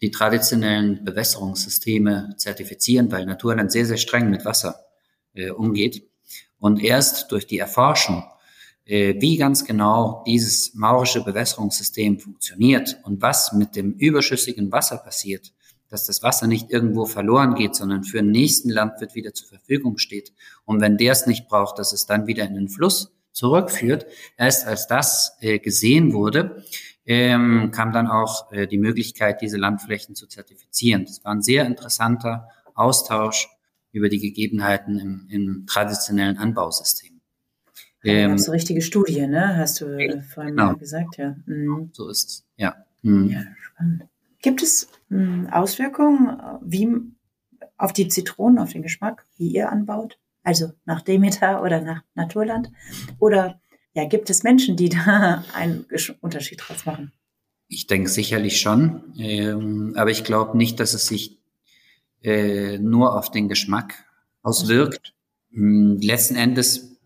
die 0.00 0.10
traditionellen 0.10 1.04
Bewässerungssysteme 1.04 2.34
zertifizieren, 2.36 3.10
weil 3.10 3.26
Naturland 3.26 3.72
sehr, 3.72 3.86
sehr 3.86 3.96
streng 3.96 4.30
mit 4.30 4.44
Wasser 4.44 4.80
äh, 5.34 5.50
umgeht. 5.50 6.08
Und 6.58 6.82
erst 6.82 7.30
durch 7.32 7.46
die 7.46 7.58
Erforschung, 7.58 8.24
äh, 8.84 9.14
wie 9.20 9.36
ganz 9.36 9.64
genau 9.64 10.22
dieses 10.26 10.74
maurische 10.74 11.22
Bewässerungssystem 11.24 12.18
funktioniert 12.18 12.98
und 13.04 13.22
was 13.22 13.52
mit 13.52 13.76
dem 13.76 13.92
überschüssigen 13.92 14.70
Wasser 14.72 14.98
passiert, 14.98 15.52
dass 15.88 16.06
das 16.06 16.22
Wasser 16.22 16.46
nicht 16.46 16.70
irgendwo 16.70 17.06
verloren 17.06 17.54
geht, 17.54 17.74
sondern 17.74 18.04
für 18.04 18.18
den 18.18 18.30
nächsten 18.30 18.70
Landwirt 18.70 19.14
wieder 19.14 19.34
zur 19.34 19.48
Verfügung 19.48 19.98
steht. 19.98 20.32
Und 20.64 20.80
wenn 20.80 20.96
der 20.96 21.12
es 21.12 21.26
nicht 21.26 21.48
braucht, 21.48 21.78
dass 21.78 21.92
es 21.92 22.06
dann 22.06 22.26
wieder 22.26 22.44
in 22.44 22.54
den 22.54 22.68
Fluss 22.68 23.12
zurückführt. 23.36 24.06
Erst 24.36 24.66
als 24.66 24.88
das 24.88 25.36
äh, 25.40 25.58
gesehen 25.58 26.12
wurde, 26.12 26.64
ähm, 27.04 27.70
kam 27.70 27.92
dann 27.92 28.08
auch 28.08 28.50
äh, 28.50 28.66
die 28.66 28.78
Möglichkeit, 28.78 29.42
diese 29.42 29.58
Landflächen 29.58 30.16
zu 30.16 30.26
zertifizieren. 30.26 31.04
Das 31.04 31.22
war 31.22 31.32
ein 31.32 31.42
sehr 31.42 31.66
interessanter 31.66 32.48
Austausch 32.74 33.48
über 33.92 34.08
die 34.08 34.18
Gegebenheiten 34.18 34.98
im, 34.98 35.26
im 35.30 35.66
traditionellen 35.66 36.38
Anbausystem. 36.38 37.20
Ähm, 38.02 38.30
ja, 38.30 38.38
so 38.38 38.52
richtige 38.52 38.80
Studie, 38.80 39.26
ne? 39.26 39.56
Hast 39.56 39.80
du 39.80 39.86
äh, 39.86 40.22
vorhin 40.22 40.56
genau. 40.56 40.74
gesagt, 40.74 41.16
ja. 41.18 41.36
Mhm. 41.46 41.90
So 41.92 42.08
ist 42.08 42.28
es, 42.28 42.44
ja. 42.56 42.74
Mhm. 43.02 43.28
Ja, 43.28 43.42
spannend. 43.60 44.04
Gibt 44.42 44.62
es 44.62 44.88
hm, 45.08 45.48
Auswirkungen 45.50 46.40
wie 46.62 46.88
auf 47.76 47.92
die 47.92 48.08
Zitronen, 48.08 48.58
auf 48.58 48.72
den 48.72 48.82
Geschmack, 48.82 49.24
wie 49.36 49.48
ihr 49.48 49.70
anbaut? 49.70 50.18
Also 50.42 50.72
nach 50.84 51.02
Demeter 51.02 51.62
oder 51.62 51.80
nach 51.80 52.02
Naturland? 52.14 52.70
Oder 53.18 53.60
ja, 53.94 54.04
gibt 54.04 54.30
es 54.30 54.42
Menschen, 54.42 54.76
die 54.76 54.88
da 54.90 55.44
einen 55.54 55.86
Unterschied 56.20 56.62
draus 56.66 56.86
machen? 56.86 57.12
Ich 57.68 57.88
denke 57.88 58.08
sicherlich 58.08 58.60
schon, 58.60 59.02
ähm, 59.18 59.94
aber 59.96 60.10
ich 60.10 60.22
glaube 60.22 60.56
nicht, 60.56 60.78
dass 60.78 60.94
es 60.94 61.06
sich 61.06 61.38
äh, 62.22 62.78
nur 62.78 63.16
auf 63.16 63.30
den 63.32 63.48
Geschmack 63.48 64.04
auswirkt. 64.42 65.14
Mhm. 65.50 65.98
Letzten 66.00 66.36
Endes, 66.36 66.96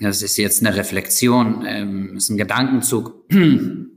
das 0.00 0.22
ist 0.22 0.36
jetzt 0.36 0.64
eine 0.64 0.76
Reflexion, 0.76 1.64
ähm, 1.66 2.16
ist 2.16 2.30
ein 2.30 2.36
Gedankenzug. 2.36 3.24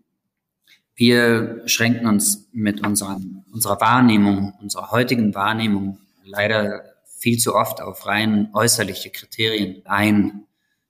Wir 0.97 1.61
schränken 1.67 2.07
uns 2.07 2.49
mit 2.51 2.85
unserer, 2.85 3.21
unserer 3.51 3.79
Wahrnehmung, 3.79 4.53
unserer 4.59 4.89
heutigen 4.89 5.35
Wahrnehmung 5.35 5.99
leider 6.25 6.81
viel 7.05 7.37
zu 7.37 7.55
oft 7.55 7.81
auf 7.81 8.07
rein 8.07 8.49
äußerliche 8.53 9.11
Kriterien 9.11 9.83
ein. 9.85 10.47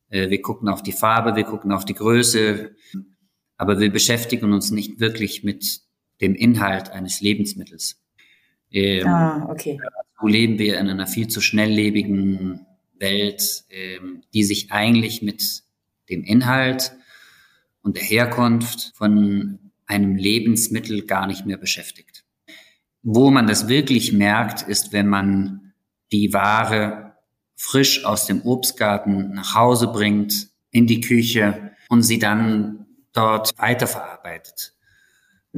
Äh, 0.09 0.29
wir 0.29 0.41
gucken 0.41 0.69
auf 0.69 0.81
die 0.81 0.93
Farbe, 0.93 1.35
wir 1.35 1.43
gucken 1.43 1.73
auf 1.73 1.83
die 1.83 1.93
Größe, 1.93 2.71
aber 3.57 3.81
wir 3.81 3.91
beschäftigen 3.91 4.53
uns 4.53 4.71
nicht 4.71 5.01
wirklich 5.01 5.43
mit 5.43 5.81
dem 6.21 6.35
Inhalt 6.35 6.89
eines 6.89 7.19
Lebensmittels. 7.19 7.99
Ähm, 8.71 9.07
ah, 9.07 9.45
okay. 9.49 9.77
So 10.21 10.27
leben 10.27 10.57
wir 10.57 10.79
in 10.79 10.89
einer 10.89 11.07
viel 11.07 11.27
zu 11.27 11.41
schnelllebigen 11.41 12.65
Welt, 12.97 13.65
ähm, 13.69 14.23
die 14.33 14.45
sich 14.45 14.71
eigentlich 14.71 15.21
mit 15.21 15.63
dem 16.09 16.23
Inhalt 16.23 16.93
und 17.81 17.97
der 17.97 18.03
Herkunft 18.03 18.93
von 18.95 19.66
einem 19.87 20.15
Lebensmittel 20.15 21.05
gar 21.05 21.27
nicht 21.27 21.45
mehr 21.45 21.57
beschäftigt. 21.57 22.23
Wo 23.03 23.31
man 23.31 23.47
das 23.47 23.67
wirklich 23.67 24.13
merkt, 24.13 24.61
ist, 24.61 24.93
wenn 24.93 25.07
man 25.07 25.73
die 26.11 26.33
Ware 26.33 27.15
frisch 27.55 28.05
aus 28.05 28.27
dem 28.27 28.41
Obstgarten 28.43 29.33
nach 29.33 29.55
Hause 29.55 29.87
bringt, 29.87 30.49
in 30.71 30.85
die 30.85 31.01
Küche 31.01 31.71
und 31.89 32.03
sie 32.03 32.19
dann 32.19 32.85
dort 33.13 33.57
weiterverarbeitet. 33.57 34.73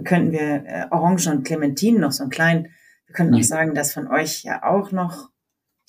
Könnten 0.06 0.32
wir 0.32 0.63
äh, 0.65 0.86
Orangen 0.92 1.38
und 1.38 1.44
Clementinen 1.44 2.00
noch 2.00 2.13
so 2.13 2.24
ein 2.24 2.30
klein, 2.30 2.70
wir 3.06 3.13
könnten 3.13 3.34
auch 3.34 3.39
mhm. 3.39 3.44
sagen, 3.44 3.76
dass 3.76 3.94
von 3.94 4.08
euch 4.08 4.44
ja 4.44 4.63
auch 4.63 4.92
noch 4.92 5.30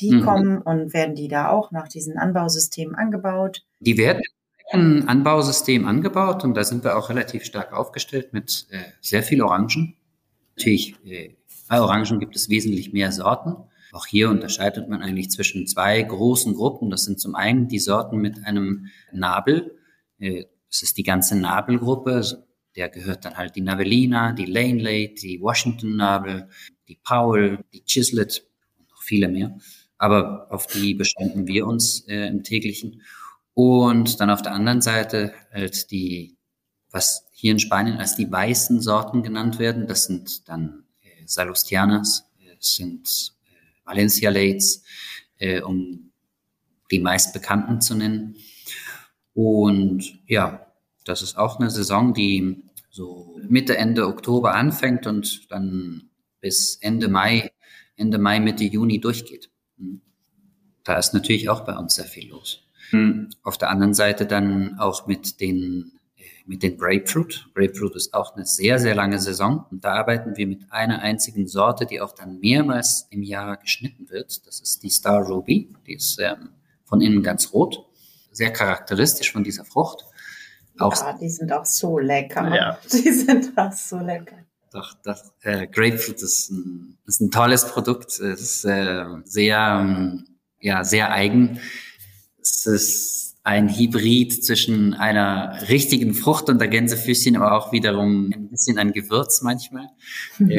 die 0.00 0.12
mhm. 0.12 0.24
kommen 0.24 0.59
und 0.62 0.94
werden 0.94 1.14
die 1.14 1.29
da 1.29 1.50
auch 1.50 1.70
nach 1.70 1.87
diesen 1.87 2.18
Anbausystemen 2.18 2.94
angebaut? 2.94 3.62
Die 3.79 3.98
werden 3.98 4.22
ein 4.72 5.09
Anbausystem 5.09 5.87
angebaut 5.87 6.44
und 6.44 6.54
da 6.54 6.64
sind 6.64 6.85
wir 6.85 6.96
auch 6.96 7.09
relativ 7.09 7.44
stark 7.44 7.72
aufgestellt 7.72 8.33
mit 8.33 8.66
äh, 8.70 8.78
sehr 9.00 9.22
viel 9.22 9.42
Orangen. 9.42 9.96
Natürlich, 10.56 10.94
äh, 11.04 11.35
bei 11.68 11.80
Orangen 11.80 12.18
gibt 12.18 12.37
es 12.37 12.48
wesentlich 12.48 12.92
mehr 12.92 13.12
Sorten. 13.12 13.56
Auch 13.92 14.06
hier 14.06 14.30
unterscheidet 14.30 14.88
man 14.88 15.02
eigentlich 15.02 15.30
zwischen 15.30 15.66
zwei 15.66 16.00
großen 16.02 16.54
Gruppen. 16.54 16.90
Das 16.90 17.04
sind 17.04 17.18
zum 17.18 17.35
einen 17.35 17.68
die 17.68 17.78
Sorten 17.78 18.18
mit 18.18 18.44
einem 18.44 18.87
Nabel. 19.12 19.76
Äh, 20.18 20.44
das 20.68 20.83
ist 20.83 20.96
die 20.98 21.02
ganze 21.02 21.37
Nabelgruppe. 21.37 22.22
Der 22.76 22.88
gehört 22.88 23.24
dann 23.24 23.37
halt 23.37 23.56
die 23.56 23.62
Navellina, 23.62 24.33
die 24.33 24.46
Lanelade, 24.46 25.14
die 25.14 25.40
Washington 25.40 25.96
Nabel, 25.96 26.48
die 26.88 26.98
Powell, 27.02 27.64
die 27.72 27.85
Chislet 27.85 28.46
und 28.78 28.88
noch 28.90 29.02
viele 29.02 29.28
mehr. 29.28 29.59
Aber 29.98 30.46
auf 30.50 30.66
die 30.68 30.94
beschränken 30.94 31.46
wir 31.48 31.66
uns 31.66 32.06
äh, 32.09 32.28
im 32.28 32.44
täglichen. 32.44 33.02
Und 33.54 34.20
dann 34.20 34.30
auf 34.30 34.42
der 34.42 34.52
anderen 34.52 34.80
Seite 34.80 35.32
halt 35.52 35.90
die, 35.90 36.36
was 36.90 37.26
hier 37.32 37.52
in 37.52 37.58
Spanien 37.58 37.98
als 37.98 38.16
die 38.16 38.30
weißen 38.30 38.80
Sorten 38.80 39.22
genannt 39.22 39.58
werden. 39.58 39.86
Das 39.86 40.04
sind 40.04 40.48
dann 40.48 40.84
äh, 41.02 41.26
Salustianas, 41.26 42.30
äh, 42.38 42.56
sind 42.58 43.34
Valencia 43.84 44.30
Lates, 44.30 44.82
äh, 45.38 45.60
um 45.62 46.12
die 46.90 47.00
meistbekannten 47.00 47.80
zu 47.80 47.94
nennen. 47.94 48.36
Und 49.34 50.18
ja, 50.26 50.66
das 51.04 51.22
ist 51.22 51.36
auch 51.38 51.58
eine 51.58 51.70
Saison, 51.70 52.14
die 52.14 52.62
so 52.90 53.38
Mitte, 53.48 53.76
Ende 53.76 54.06
Oktober 54.06 54.54
anfängt 54.54 55.06
und 55.06 55.50
dann 55.50 56.10
bis 56.40 56.76
Ende 56.76 57.08
Mai, 57.08 57.52
Ende 57.96 58.18
Mai, 58.18 58.40
Mitte 58.40 58.64
Juni 58.64 59.00
durchgeht. 59.00 59.50
Hm. 59.78 60.00
Da 60.84 60.96
ist 60.96 61.14
natürlich 61.14 61.48
auch 61.48 61.64
bei 61.64 61.76
uns 61.76 61.94
sehr 61.94 62.06
viel 62.06 62.28
los. 62.28 62.66
Hm. 62.90 63.31
Auf 63.42 63.59
der 63.59 63.70
anderen 63.70 63.94
Seite 63.94 64.26
dann 64.26 64.79
auch 64.79 65.07
mit 65.07 65.40
den 65.40 65.92
mit 66.50 66.64
den 66.64 66.76
Grapefruit. 66.76 67.48
Grapefruit 67.55 67.94
ist 67.94 68.12
auch 68.12 68.35
eine 68.35 68.44
sehr, 68.44 68.81
sehr 68.81 68.96
lange 68.96 69.20
Saison. 69.20 69.66
Und 69.70 69.85
da 69.85 69.94
arbeiten 69.94 70.37
wir 70.37 70.48
mit 70.48 70.64
einer 70.70 71.00
einzigen 71.00 71.46
Sorte, 71.46 71.87
die 71.87 72.00
auch 72.00 72.12
dann 72.12 72.40
mehrmals 72.40 73.07
im 73.11 73.22
Jahr 73.22 73.57
geschnitten 73.57 74.11
wird. 74.11 74.44
Das 74.48 74.61
ist 74.61 74.83
die 74.83 74.90
Star 74.90 75.22
Ruby. 75.22 75.72
Die 75.87 75.94
ist 75.94 76.18
ähm, 76.18 76.50
von 76.85 77.00
innen 77.00 77.22
ganz 77.22 77.53
rot. 77.53 77.87
Sehr 78.33 78.53
charakteristisch 78.53 79.33
von 79.33 79.44
dieser 79.44 79.64
Frucht. 79.64 80.05
Auch 80.81 80.96
ja, 80.96 81.16
die 81.16 81.29
sind 81.29 81.53
auch 81.53 81.64
so 81.64 81.98
lecker. 81.98 82.53
Ja. 82.55 82.79
Die 82.90 83.12
sind 83.12 83.57
auch 83.57 83.72
so 83.72 83.98
lecker. 83.98 84.37
Doch, 84.72 84.94
das, 85.03 85.33
äh, 85.42 85.66
Grapefruit 85.66 86.22
ist 86.22 86.50
ein, 86.50 86.96
ist 87.07 87.20
ein 87.20 87.31
tolles 87.31 87.66
Produkt. 87.66 88.18
Es 88.18 88.40
ist 88.40 88.64
äh, 88.64 89.05
sehr, 89.24 89.79
ähm, 89.83 90.24
ja, 90.59 90.85
sehr 90.85 91.12
eigen. 91.12 91.61
Es 92.50 92.66
ist 92.66 93.36
ein 93.42 93.68
Hybrid 93.68 94.44
zwischen 94.44 94.94
einer 94.94 95.68
richtigen 95.68 96.14
Frucht 96.14 96.48
und 96.50 96.60
der 96.60 96.68
Gänsefüßchen, 96.68 97.36
aber 97.36 97.52
auch 97.52 97.72
wiederum 97.72 98.30
ein 98.34 98.50
bisschen 98.50 98.78
ein 98.78 98.92
Gewürz 98.92 99.42
manchmal. 99.42 99.88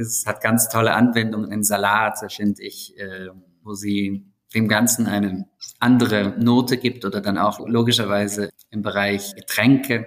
Es 0.00 0.26
hat 0.26 0.40
ganz 0.40 0.68
tolle 0.68 0.94
Anwendungen 0.94 1.50
in 1.50 1.64
Salat, 1.64 2.20
finde 2.32 2.62
ich, 2.62 2.96
äh, 2.98 3.30
wo 3.64 3.74
sie 3.74 4.32
dem 4.54 4.68
Ganzen 4.68 5.08
eine 5.08 5.48
andere 5.80 6.34
Note 6.38 6.76
gibt 6.76 7.04
oder 7.04 7.20
dann 7.20 7.36
auch 7.36 7.58
logischerweise 7.66 8.50
im 8.70 8.82
Bereich 8.82 9.34
Getränke. 9.34 10.06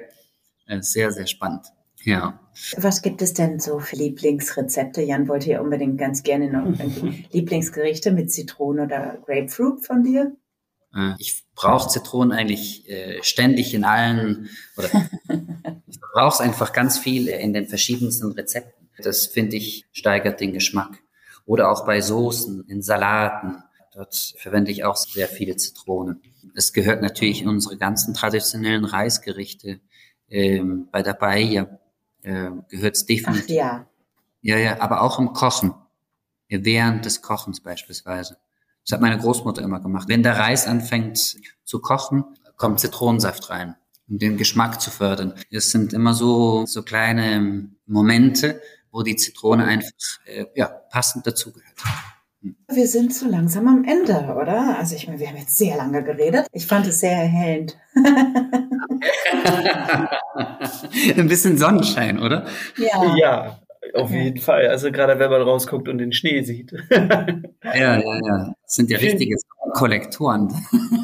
Äh, 0.65 0.81
sehr, 0.81 1.11
sehr 1.11 1.27
spannend. 1.27 1.67
Ja. 2.03 2.39
Was 2.77 3.01
gibt 3.01 3.21
es 3.21 3.33
denn 3.33 3.59
so 3.59 3.79
für 3.79 3.95
Lieblingsrezepte? 3.95 5.01
Jan 5.01 5.27
wollte 5.27 5.51
ja 5.51 5.61
unbedingt 5.61 5.97
ganz 5.97 6.23
gerne 6.23 6.51
noch 6.51 6.77
Lieblingsgerichte 7.31 8.11
mit 8.11 8.31
Zitrone 8.31 8.83
oder 8.83 9.17
Grapefruit 9.25 9.85
von 9.85 10.03
dir. 10.03 10.35
Äh, 10.95 11.13
ich 11.17 11.43
brauche 11.55 11.89
Zitronen 11.89 12.37
eigentlich 12.37 12.89
äh, 12.89 13.23
ständig 13.23 13.73
in 13.73 13.83
allen, 13.83 14.49
oder 14.77 14.89
ich 15.87 15.99
brauche 16.13 16.33
es 16.33 16.41
einfach 16.41 16.73
ganz 16.73 16.97
viel 16.97 17.27
in 17.27 17.53
den 17.53 17.67
verschiedensten 17.67 18.31
Rezepten. 18.31 18.89
Das 19.01 19.25
finde 19.25 19.55
ich 19.55 19.85
steigert 19.91 20.39
den 20.39 20.53
Geschmack. 20.53 20.99
oder 21.45 21.71
auch 21.71 21.85
bei 21.85 22.01
Soßen, 22.01 22.65
in 22.67 22.81
Salaten. 22.81 23.63
Dort 23.93 24.35
verwende 24.37 24.71
ich 24.71 24.83
auch 24.83 24.95
sehr 24.95 25.27
viele 25.27 25.55
Zitronen. 25.57 26.21
Es 26.55 26.71
gehört 26.71 27.01
natürlich 27.01 27.41
in 27.41 27.49
unsere 27.49 27.77
ganzen 27.77 28.13
traditionellen 28.13 28.85
Reisgerichte. 28.85 29.79
Ähm, 30.29 30.87
bei 30.91 31.01
der 31.01 31.13
Paella 31.13 31.80
äh, 32.23 32.49
gehört 32.69 32.95
es 32.95 33.05
definitiv. 33.05 33.45
Ach 33.45 33.49
ja. 33.49 33.87
Ja, 34.41 34.57
ja, 34.57 34.81
aber 34.81 35.01
auch 35.01 35.19
im 35.19 35.33
Kochen. 35.33 35.73
Während 36.49 37.05
des 37.05 37.21
Kochens 37.21 37.61
beispielsweise. 37.61 38.37
Das 38.83 38.93
hat 38.93 39.01
meine 39.01 39.17
Großmutter 39.17 39.61
immer 39.61 39.79
gemacht. 39.79 40.09
Wenn 40.09 40.23
der 40.23 40.37
Reis 40.37 40.67
anfängt 40.67 41.37
zu 41.63 41.79
kochen, 41.79 42.25
kommt 42.57 42.79
Zitronensaft 42.79 43.49
rein, 43.49 43.75
um 44.09 44.17
den 44.17 44.37
Geschmack 44.37 44.81
zu 44.81 44.91
fördern. 44.91 45.33
Es 45.49 45.71
sind 45.71 45.93
immer 45.93 46.13
so, 46.13 46.65
so 46.65 46.83
kleine 46.83 47.69
Momente, 47.85 48.61
wo 48.91 49.03
die 49.03 49.15
Zitrone 49.15 49.65
einfach 49.65 49.91
äh, 50.25 50.45
ja, 50.55 50.67
passend 50.67 51.25
dazugehört. 51.25 51.75
Wir 52.41 52.87
sind 52.87 53.13
so 53.13 53.27
langsam 53.27 53.67
am 53.67 53.83
Ende, 53.83 54.35
oder? 54.35 54.79
Also 54.79 54.95
ich 54.95 55.07
meine, 55.07 55.19
wir 55.19 55.27
haben 55.27 55.37
jetzt 55.37 55.57
sehr 55.57 55.77
lange 55.77 56.03
geredet. 56.03 56.47
Ich 56.51 56.65
fand 56.65 56.87
es 56.87 56.99
sehr 56.99 57.11
erhellend. 57.11 57.77
Ein 61.17 61.27
bisschen 61.27 61.57
Sonnenschein, 61.57 62.19
oder? 62.19 62.47
Ja. 62.77 63.15
Ja, 63.15 63.59
auf 63.93 64.09
jeden 64.09 64.39
Fall. 64.39 64.67
Also 64.67 64.91
gerade 64.91 65.19
wenn 65.19 65.29
man 65.29 65.43
rausguckt 65.43 65.87
und 65.87 65.99
den 65.99 66.13
Schnee 66.13 66.41
sieht. 66.41 66.73
Ja, 67.63 67.73
ja, 67.73 67.99
ja. 67.99 68.53
Das 68.63 68.75
sind 68.75 68.89
ja 68.89 68.97
richtige 68.97 69.35
Kollektoren. 69.73 70.51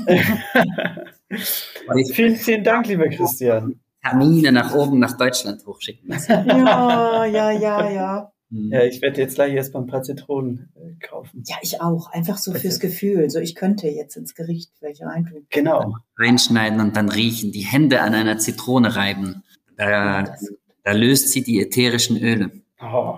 vielen, 2.14 2.36
vielen 2.36 2.64
Dank, 2.64 2.88
lieber 2.88 3.08
Christian. 3.10 3.80
Termine 4.02 4.52
nach 4.52 4.74
oben 4.74 5.00
nach 5.00 5.18
Deutschland 5.18 5.66
hochschicken 5.66 6.10
lassen. 6.10 6.46
Ja, 6.48 7.26
ja, 7.26 7.52
ja, 7.52 7.90
ja. 7.90 8.32
Hm. 8.50 8.72
Ja, 8.72 8.84
ich 8.84 9.02
werde 9.02 9.20
jetzt 9.22 9.36
gleich 9.36 9.54
erstmal 9.54 9.84
ein 9.84 9.88
paar 9.88 10.04
Zitronen 10.04 10.70
äh, 10.76 10.94
kaufen. 11.06 11.44
Ja, 11.48 11.58
ich 11.62 11.82
auch. 11.82 12.12
Einfach 12.12 12.38
so 12.38 12.54
fürs 12.54 12.80
Gefühl. 12.80 13.30
So, 13.30 13.40
ich 13.40 13.56
könnte 13.56 13.88
jetzt 13.90 14.16
ins 14.16 14.36
Gericht 14.36 14.72
welche 14.80 15.06
reintun. 15.06 15.46
Genau. 15.50 15.96
Reinschneiden 16.18 16.80
und 16.80 16.96
dann 16.96 17.10
riechen, 17.10 17.52
die 17.52 17.66
Hände 17.66 18.02
an 18.02 18.14
einer 18.14 18.38
Zitrone 18.38 18.96
reiben. 18.96 19.44
Da, 19.76 20.36
da 20.84 20.92
löst 20.94 21.30
sie 21.30 21.44
die 21.44 21.62
ätherischen 21.62 22.18
Öle. 22.18 22.52
Oh. 22.82 23.18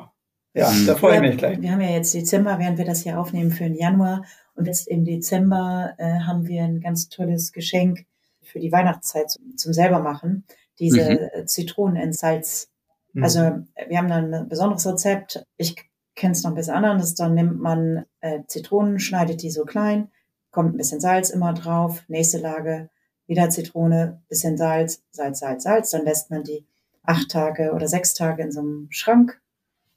Ja, 0.56 0.72
Mhm. 0.72 0.88
da 0.88 0.96
freue 0.96 1.16
ich 1.18 1.22
wir, 1.22 1.30
mich 1.30 1.38
gleich. 1.38 1.62
wir 1.62 1.72
haben 1.72 1.82
ja 1.82 1.92
jetzt 1.92 2.14
Dezember, 2.14 2.58
während 2.58 2.78
wir 2.80 2.86
das 2.86 3.04
hier 3.04 3.20
aufnehmen 3.20 3.52
für 3.52 3.66
den 3.66 3.76
Januar. 3.76 4.26
Und 4.56 4.66
jetzt 4.66 4.88
im 4.88 5.06
Dezember 5.06 5.94
äh, 6.00 6.20
haben 6.22 6.48
wir 6.48 6.64
ein 6.64 6.82
ganz 6.82 7.08
tolles 7.08 7.52
Geschenk 7.54 8.06
für 8.42 8.60
die 8.60 8.72
Weihnachtszeit 8.72 9.30
zum, 9.30 9.56
zum 9.58 9.74
selber 9.74 10.00
machen. 10.00 10.44
Diese 10.80 11.30
Mhm. 11.36 11.46
Zitronen 11.48 12.02
in 12.02 12.14
Salz. 12.14 12.72
Mhm. 13.14 13.24
Also 13.24 13.40
wir 13.88 13.98
haben 13.98 14.08
dann 14.10 14.34
ein 14.34 14.48
besonderes 14.50 14.86
Rezept. 14.88 15.46
Ich 15.58 15.76
kenne 16.16 16.34
es 16.34 16.44
noch 16.44 16.52
ein 16.52 16.56
bisschen 16.56 16.74
anders. 16.76 17.16
Dann 17.16 17.34
nimmt 17.34 17.60
man 17.60 18.06
äh, 18.22 18.42
Zitronen, 18.48 19.00
schneidet 19.00 19.42
die 19.42 19.52
so 19.52 19.66
klein, 19.66 20.10
kommt 20.52 20.74
ein 20.74 20.78
bisschen 20.78 21.00
Salz 21.00 21.30
immer 21.30 21.54
drauf. 21.54 22.04
Nächste 22.08 22.38
Lage, 22.40 22.90
wieder 23.28 23.50
Zitrone, 23.50 24.22
bisschen 24.30 24.58
Salz, 24.58 25.02
Salz, 25.12 25.40
Salz, 25.40 25.64
Salz. 25.64 25.90
Dann 25.92 26.06
lässt 26.06 26.30
man 26.32 26.44
die 26.44 26.66
acht 27.04 27.30
Tage 27.32 27.72
oder 27.74 27.88
sechs 27.88 28.14
Tage 28.14 28.44
in 28.44 28.52
so 28.52 28.60
einem 28.60 28.88
Schrank 28.92 29.40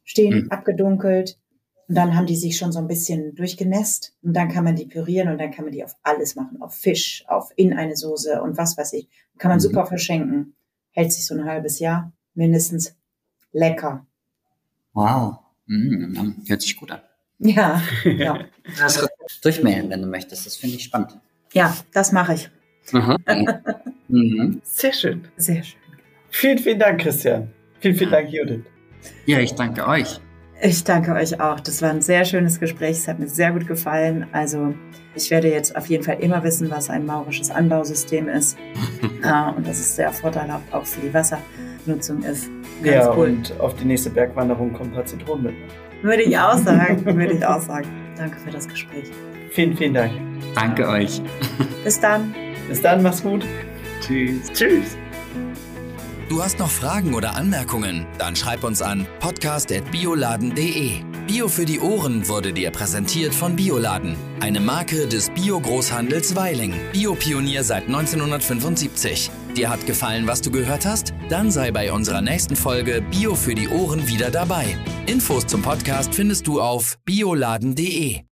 stehen, 0.05 0.45
Mhm. 0.45 0.51
abgedunkelt. 0.51 1.39
Und 1.89 1.97
dann 1.97 2.17
haben 2.17 2.27
die 2.27 2.37
sich 2.37 2.57
schon 2.57 2.73
so 2.73 2.79
ein 2.79 2.87
bisschen 2.87 3.35
durchgenässt. 3.35 4.15
Und 4.23 4.35
dann 4.35 4.49
kann 4.49 4.65
man 4.65 4.77
die 4.77 4.87
pürieren 4.87 5.29
und 5.29 5.39
dann 5.39 5.51
kann 5.51 5.65
man 5.65 5.73
die 5.73 5.85
auf 5.85 5.97
alles 6.03 6.37
machen. 6.37 6.63
Auf 6.63 6.75
Fisch, 6.75 7.25
auf 7.29 7.51
in 7.57 7.73
eine 7.77 7.97
Soße 7.97 8.41
und 8.41 8.57
was 8.57 8.79
weiß 8.79 8.93
ich. 8.95 9.09
Kann 9.39 9.51
man 9.51 9.59
Mhm. 9.59 9.63
super 9.63 9.87
verschenken. 9.87 10.55
Hält 10.93 11.13
sich 11.13 11.27
so 11.27 11.35
ein 11.35 11.45
halbes 11.45 11.81
Jahr 11.81 12.13
mindestens. 12.35 12.95
Lecker. 13.53 14.07
Wow. 14.93 15.39
Mhm. 15.67 16.43
Hört 16.47 16.63
sich 16.63 16.77
gut 16.77 16.91
an. 16.91 17.01
Ja, 17.39 17.83
ja. 18.05 18.45
Das 18.79 19.09
durchmailen, 19.43 19.91
wenn 19.91 20.03
du 20.03 20.09
möchtest. 20.09 20.47
Das 20.47 20.57
finde 20.57 20.77
ich 20.77 20.85
spannend. 20.85 21.19
ja, 21.53 21.77
das 21.93 22.13
mache 22.13 22.35
ich. 22.35 22.51
Aha. 22.93 23.17
mhm. 24.09 24.61
Sehr 24.65 24.93
schön. 24.93 25.29
Sehr 25.37 25.63
schön. 25.63 25.81
Vielen, 26.31 26.59
vielen 26.59 26.79
Dank, 26.79 27.01
Christian. 27.01 27.51
Vielen, 27.81 27.97
vielen 27.97 28.11
Dank, 28.11 28.31
Judith. 28.31 28.65
Ja, 29.27 29.39
ich 29.41 29.55
danke 29.55 29.87
euch. 29.87 30.21
Ich 30.65 30.85
danke 30.85 31.13
euch 31.13 31.41
auch. 31.41 31.59
Das 31.59 31.83
war 31.83 31.91
ein 31.91 32.03
sehr 32.03 32.25
schönes 32.25 32.61
Gespräch. 32.61 32.99
Es 32.99 33.09
hat 33.09 33.19
mir 33.19 33.27
sehr 33.27 33.51
gut 33.51 33.67
gefallen. 33.67 34.27
Also 34.33 34.75
ich 35.17 35.29
werde 35.31 35.51
jetzt 35.51 35.75
auf 35.75 35.87
jeden 35.87 36.05
Fall 36.05 36.21
immer 36.21 36.45
wissen, 36.45 36.71
was 36.71 36.89
ein 36.89 37.05
maurisches 37.05 37.51
Anbausystem 37.51 38.29
ist. 38.29 38.57
Ah, 39.25 39.51
und 39.57 39.67
dass 39.67 39.79
es 39.79 39.97
sehr 39.97 40.13
vorteilhaft 40.13 40.73
auch 40.73 40.87
für 40.87 41.01
die 41.01 41.13
Wassernutzung 41.83 42.23
ist. 42.23 42.49
Ganz 42.83 42.97
ja, 42.97 43.17
cool. 43.17 43.29
und 43.29 43.61
auf 43.61 43.75
die 43.77 43.85
nächste 43.85 44.11
Bergwanderung 44.11 44.73
kommen 44.73 44.91
ein 44.91 44.95
paar 44.95 45.07
Zitronen 45.07 45.45
mit. 45.45 45.55
Würde 46.03 46.23
ich 46.23 46.37
auch 46.37 46.59
sagen. 46.59 47.05
Würde 47.05 47.35
ich 47.35 47.45
auch 47.45 47.61
sagen. 47.61 47.87
Danke 48.17 48.39
für 48.39 48.51
das 48.51 48.69
Gespräch. 48.69 49.11
Vielen, 49.51 49.77
vielen 49.77 49.95
Dank. 49.95 50.13
Danke 50.55 50.89
euch. 50.89 51.21
Bis 51.85 52.01
dann. 52.01 52.35
Bis 52.69 52.81
dann, 52.81 53.03
mach's 53.03 53.23
gut. 53.23 53.45
Tschüss. 54.01 54.51
Tschüss. 54.53 54.97
Du 56.29 56.43
hast 56.43 56.59
noch 56.59 56.71
Fragen 56.71 57.15
oder 57.15 57.37
Anmerkungen? 57.37 58.07
Dann 58.19 58.35
schreib 58.35 58.65
uns 58.65 58.81
an 58.81 59.07
podcast.bioladen.de. 59.21 61.03
Bio 61.27 61.49
für 61.49 61.67
die 61.67 61.79
Ohren 61.79 62.27
wurde 62.27 62.53
dir 62.53 62.71
präsentiert 62.71 63.35
von 63.35 63.55
Bioladen, 63.55 64.17
eine 64.41 64.59
Marke 64.59 65.07
des 65.07 65.31
Bio-Großhandels 65.31 66.35
Weiling. 66.35 66.75
Biopionier 66.93 67.63
seit 67.63 67.87
1975. 67.87 69.31
Dir 69.57 69.69
hat 69.69 69.87
gefallen, 69.87 70.27
was 70.27 70.41
du 70.41 70.51
gehört 70.51 70.87
hast? 70.87 71.13
Dann 71.29 71.51
sei 71.51 71.71
bei 71.71 71.93
unserer 71.93 72.23
nächsten 72.23 72.57
Folge 72.57 73.03
Bio 73.11 73.35
für 73.35 73.55
die 73.55 73.69
Ohren 73.69 74.09
wieder 74.09 74.31
dabei. 74.31 74.77
Infos 75.07 75.47
zum 75.47 75.61
Podcast 75.61 76.15
findest 76.15 76.47
du 76.47 76.61
auf 76.61 76.97
bioladen.de. 77.05 78.32